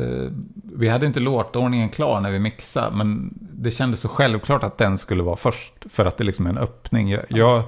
[0.79, 4.99] Vi hade inte låtordningen klar när vi mixade, men det kändes så självklart att den
[4.99, 5.73] skulle vara först.
[5.91, 7.11] För att det liksom är en öppning.
[7.11, 7.63] Jag, jag,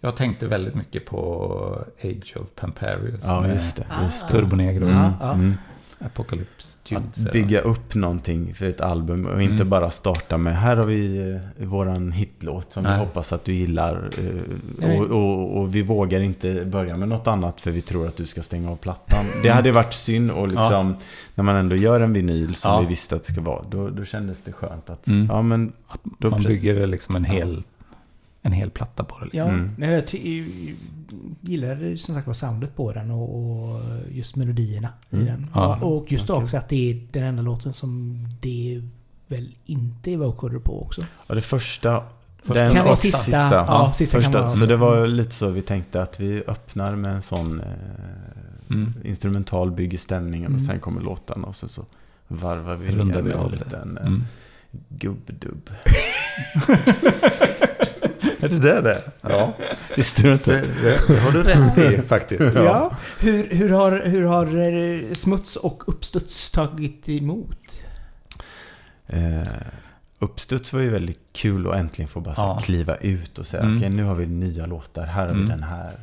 [0.00, 3.24] jag tänkte väldigt mycket på Age of Pamparius.
[3.26, 3.84] Ja, just det.
[4.02, 4.32] Just det.
[4.32, 4.88] Turbo Negro.
[4.88, 5.32] Ja, ja.
[5.32, 5.54] Mm.
[6.06, 7.02] Apocalypse Juice.
[7.26, 9.68] Att bygga upp någonting för ett album och inte Mm.
[9.68, 12.98] bara starta med här har vi eh, våran hitlåt som vi Nej.
[12.98, 14.10] hoppas att du gillar.
[14.82, 14.90] eh.
[15.00, 18.26] Och, och, och vi vågar inte börja med något annat för vi tror att du
[18.26, 19.24] ska stänga av plattan.
[19.42, 20.94] Det hade varit synd och liksom
[21.34, 22.80] när man ändå gör en vinyl som Ja.
[22.80, 23.64] vi visste att det ska vara.
[23.70, 25.26] Då, då kändes det skönt att Mm.
[25.30, 25.72] ja men
[26.18, 27.62] då Man bygger liksom en hel,
[28.42, 29.24] en hel platta på det.
[29.24, 29.38] Liksom.
[29.40, 29.70] Ja, Mm.
[31.40, 35.24] Gillar som sagt var soundet på den och, och just melodierna Mm.
[35.26, 35.46] i den.
[35.54, 35.76] Ja.
[35.82, 38.82] Och, och just Ja, också att det är den enda låten som det
[39.28, 41.04] väl inte är vocoder på också.
[41.26, 42.02] Ja, det första...
[42.42, 43.30] Första den kan och vara sista.
[43.50, 46.96] Ja, sista kan första, vara- Så det var lite så vi tänkte att vi öppnar
[46.96, 47.66] med en sån eh,
[48.70, 48.92] Mm.
[49.04, 50.66] instrumental, bygger stämningen och Mm.
[50.66, 51.84] sen kommer låtarna och så, så
[52.28, 54.24] varvar vi Rundar ner vi en liten eh, Mm.
[54.88, 55.70] gubbdubb.
[58.40, 59.02] Är det det det?
[59.20, 59.52] Ja,
[59.96, 60.64] visste du inte?
[60.82, 62.54] Det har du rätt i faktiskt.
[62.54, 62.96] Ja.
[63.20, 67.82] Hur, hur har, hur har eh, smuts och uppstuds tagit emot?
[69.06, 69.42] Eh,
[70.18, 72.60] uppstuds var ju väldigt kul att äntligen få bara Ja.
[72.64, 73.76] kliva ut och säga Mm.
[73.76, 75.48] okej nu har vi nya låtar, här har vi Mm.
[75.48, 75.98] den här.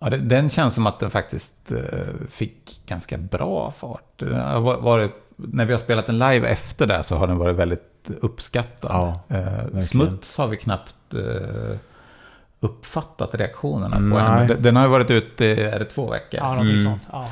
[0.00, 1.78] Ja, det- den känns som att den faktiskt eh,
[2.30, 4.12] fick ganska bra fart.
[4.16, 7.38] Det har va- varit, när vi har spelat den live efter det så har den
[7.38, 8.90] varit väldigt uppskattad.
[8.90, 9.80] Ja, eh.
[9.80, 11.76] Smuts har vi knappt eh,
[12.60, 14.22] uppfattat reaktionerna på Nej.
[14.38, 16.40] Men den- Den har ju varit ute, är det två veckor?
[16.42, 16.84] Ja, någonting Mm.
[16.84, 17.02] sånt.
[17.12, 17.28] Ja.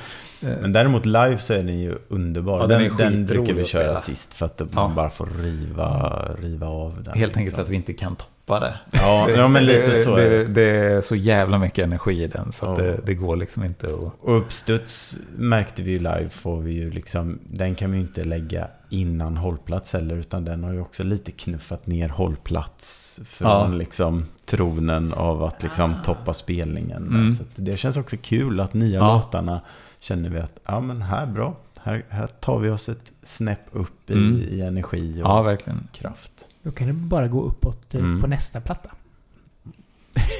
[0.60, 2.60] Men däremot live så är den ju underbar.
[2.60, 4.92] Ja, den den, är den, brukar vi köra sist för att man Ja.
[4.96, 7.14] bara får riva, riva av den.
[7.14, 7.56] Helt enkelt liksom.
[7.56, 8.30] för att vi inte kan toppa
[8.60, 8.74] det.
[8.90, 10.44] Ja, ja men lite så är det, det.
[10.54, 12.74] det är så jävla mycket energi i den så Ja.
[12.84, 14.22] det, det går liksom inte att...
[14.22, 18.24] Och uppstuds märkte vi ju live får vi ju liksom, den kan vi ju inte
[18.24, 23.66] lägga innan hållplats heller utan den har ju också lite knuffat ner hållplats från Ja.
[23.66, 27.02] liksom tronen av att liksom toppa spelningen.
[27.08, 27.34] Mm.
[27.36, 29.14] Så det känns också kul att nya Ja.
[29.14, 29.60] låtarna
[30.00, 34.10] känner vi att, ja men här bra, här, här tar vi oss ett snäpp upp
[34.10, 34.40] i, Mm.
[34.50, 35.56] i energi och Ja,
[35.92, 36.32] kraft.
[36.62, 38.20] Då kan det bara gå uppåt eh, Mm.
[38.20, 38.90] på nästa platta.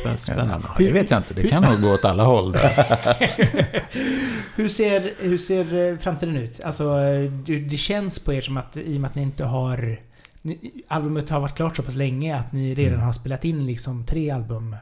[0.04, 0.66] Spän- Spännande.
[0.78, 2.56] Det vet jag inte, det kan nog gå åt alla håll.
[4.56, 6.60] Hur ser, hur ser eh, framtiden ut?
[6.64, 9.44] Alltså, eh, det, det känns på er som att i och med att ni inte
[9.44, 9.96] har...
[10.42, 10.58] Ni,
[10.88, 13.06] albumet har varit klart så pass länge att ni redan Mm.
[13.06, 14.76] har spelat in liksom tre album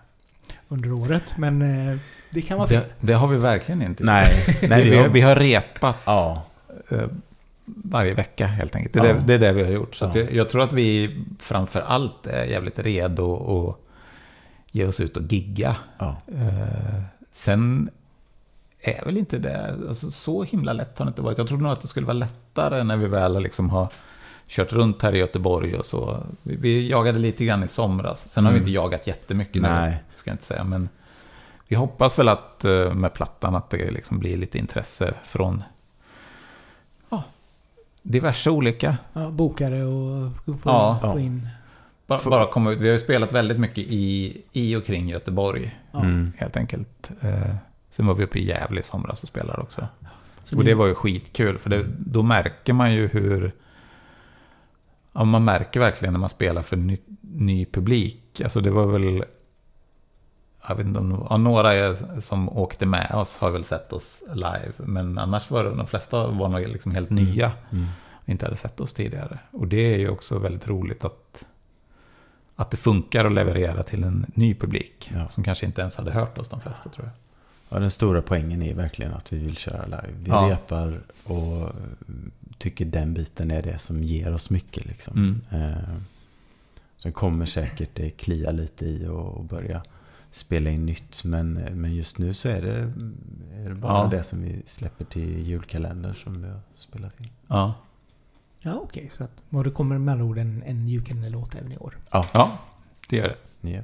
[0.68, 1.34] under året.
[1.38, 1.58] Men
[2.30, 2.82] det kan vara fel.
[3.00, 4.04] Det, det har vi verkligen inte.
[4.04, 6.42] Nej, nej vi, har, vi har repat Ja,
[7.76, 8.92] varje vecka helt enkelt.
[8.94, 9.20] Det är, Ja.
[9.20, 9.94] det, det är det vi har gjort.
[9.94, 10.20] Så Ja.
[10.20, 13.76] jag, tror att vi framför allt är jävligt redo att
[14.70, 15.76] ge oss ut och gigga.
[15.98, 16.16] ja.
[16.34, 17.02] Eh,
[17.32, 17.90] sen
[18.80, 21.38] är väl inte det, alltså så himla lätt har det inte varit.
[21.38, 23.88] Jag trodde nog att det skulle vara lättare när vi väl liksom har
[24.46, 26.22] kört runt här i Göteborg och så.
[26.42, 28.30] Vi, vi jagade lite grann i somras.
[28.30, 28.68] Sen har vi Mm.
[28.68, 30.02] inte jagat jättemycket nu, Nej.
[30.16, 30.64] ska jag inte säga.
[30.64, 30.88] Men
[31.68, 35.62] vi hoppas väl att eh, med plattan att det liksom blir lite intresse från
[38.08, 38.96] diverse olika.
[39.12, 40.98] Ja, bokare och få, Ja.
[41.12, 41.48] få in...
[42.06, 42.78] Bara, bara komma ut.
[42.80, 46.00] Vi har ju spelat väldigt mycket i, i och kring Göteborg, Ja.
[46.00, 46.32] Mm.
[46.36, 47.10] helt enkelt.
[47.20, 47.54] Eh,
[47.90, 49.86] sen var vi uppe i Gävle i somras och spelade också.
[50.44, 53.52] Så Och det var ju skitkul, för det, då märker man ju hur...
[55.12, 58.40] Ja, man märker verkligen när man spelar för ny, ny publik.
[58.44, 59.24] Alltså det var väl...
[60.68, 61.26] Jag vet inte om...
[61.30, 64.72] Ja, några som åkte med oss har väl sett oss live.
[64.76, 67.52] Men annars var det, de flesta var nog liksom helt nya.
[67.70, 67.86] Mm.
[68.12, 69.38] Och inte hade sett oss tidigare.
[69.50, 71.44] Och det är ju också väldigt roligt att...
[72.56, 75.10] att det funkar att leverera till en ny publik.
[75.14, 75.28] Ja.
[75.28, 77.14] Som kanske inte ens hade hört oss de flesta tror jag.
[77.70, 80.14] Ja, den stora poängen är verkligen att vi vill köra live.
[80.18, 80.48] Vi Ja.
[80.50, 81.72] repar och
[82.58, 84.86] tycker den biten är det som ger oss mycket.
[84.86, 85.40] Liksom.
[85.50, 85.70] Mm.
[85.72, 85.94] Eh,
[86.96, 89.82] sen kommer säkert det klia lite i och börja
[90.38, 91.24] spela in nytt.
[91.24, 92.74] Men, men just nu så är det,
[93.64, 94.06] är det bara Ja.
[94.16, 97.30] det som vi släpper till julkalender som vi har spelat in.
[97.48, 97.74] Ja.
[98.60, 99.10] Ja, okej.
[99.16, 101.96] så att, och det kommer med andra ord en, en julkalender-låt även i år.
[102.10, 102.58] ja,
[103.08, 103.70] det gör det.
[103.70, 103.82] Ja,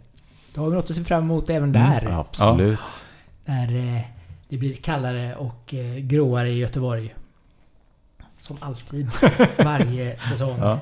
[0.55, 2.07] Då har vi något att se fram emot även Mm, där.
[2.21, 3.07] absolut.
[3.45, 4.01] När eh,
[4.49, 7.15] det blir kallare och eh, gråare i Göteborg.
[8.39, 9.11] Som alltid.
[9.59, 10.59] Varje säsong.
[10.61, 10.81] Ja.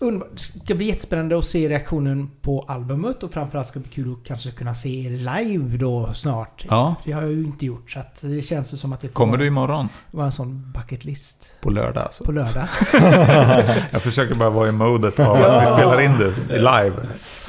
[0.00, 4.12] Det ska bli jättespännande att se reaktionen på albumet och framförallt ska det bli kul
[4.12, 6.64] att kanske kunna se er live då snart.
[6.68, 6.94] ja.
[7.04, 9.46] Det har jag ju inte gjort så att det känns som att det Kommer du
[9.46, 9.88] imorgon?
[10.10, 12.24] vara en sån bucket list På lördag alltså?
[12.24, 12.68] på lördag.
[13.92, 16.12] Jag försöker bara vara i modet av att vi spelar in
[16.48, 16.96] det live.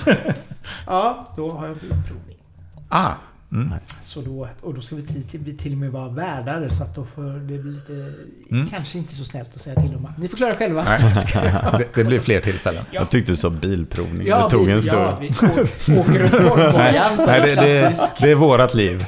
[0.85, 2.37] ja, då har jag provning.
[2.89, 3.11] Ah.
[3.51, 3.73] Mm.
[4.01, 6.95] Så då, och då ska vi till, till, till och med vara värdar så att
[6.95, 8.13] då får det bli lite...
[8.51, 8.69] Mm.
[8.69, 10.83] Kanske inte så snällt att säga till dem att ni får klara själva.
[10.83, 11.13] Nej,
[11.77, 12.83] det, det blir fler tillfällen.
[12.91, 14.27] Jag tyckte du sa bilprovning.
[14.27, 15.01] Ja, det tog vi, en stund.
[15.01, 19.05] Ja, vi åker, runt Nej, är det, det, det är vårat liv.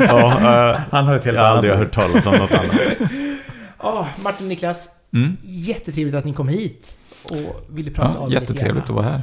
[0.00, 0.30] Ja,
[0.70, 2.76] eh, Han har ett helt jag har aldrig hört talas om något annat.
[3.78, 4.88] Ja, Martin och Niklas.
[5.14, 5.36] Mm.
[5.42, 8.96] Jättetrevligt att ni kom hit och ville prata Ja, om lite jättetrevligt att grann.
[8.96, 9.22] vara här.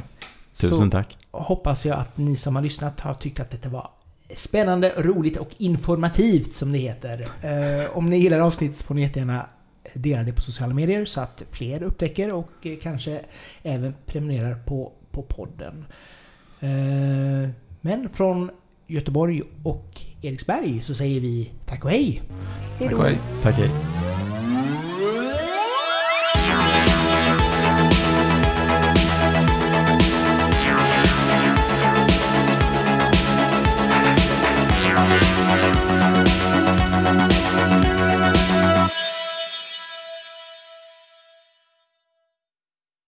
[0.55, 1.17] Tusen Så tack.
[1.31, 3.89] hoppas jag att ni som har lyssnat har tyckt att detta var
[4.35, 7.25] spännande, roligt och informativt som det heter.
[7.41, 9.45] Eh, om ni gillar avsnitt så får ni jättegärna
[9.93, 13.21] dela det på sociala medier så att fler upptäcker och eh, kanske
[13.63, 15.85] även prenumererar på, på podden.
[16.59, 17.49] Eh,
[17.81, 18.51] men från
[18.87, 22.21] Göteborg och Eriksberg så säger vi tack och hej!
[22.77, 23.17] Hej Tack och hej.
[23.43, 24.08] Tack hej.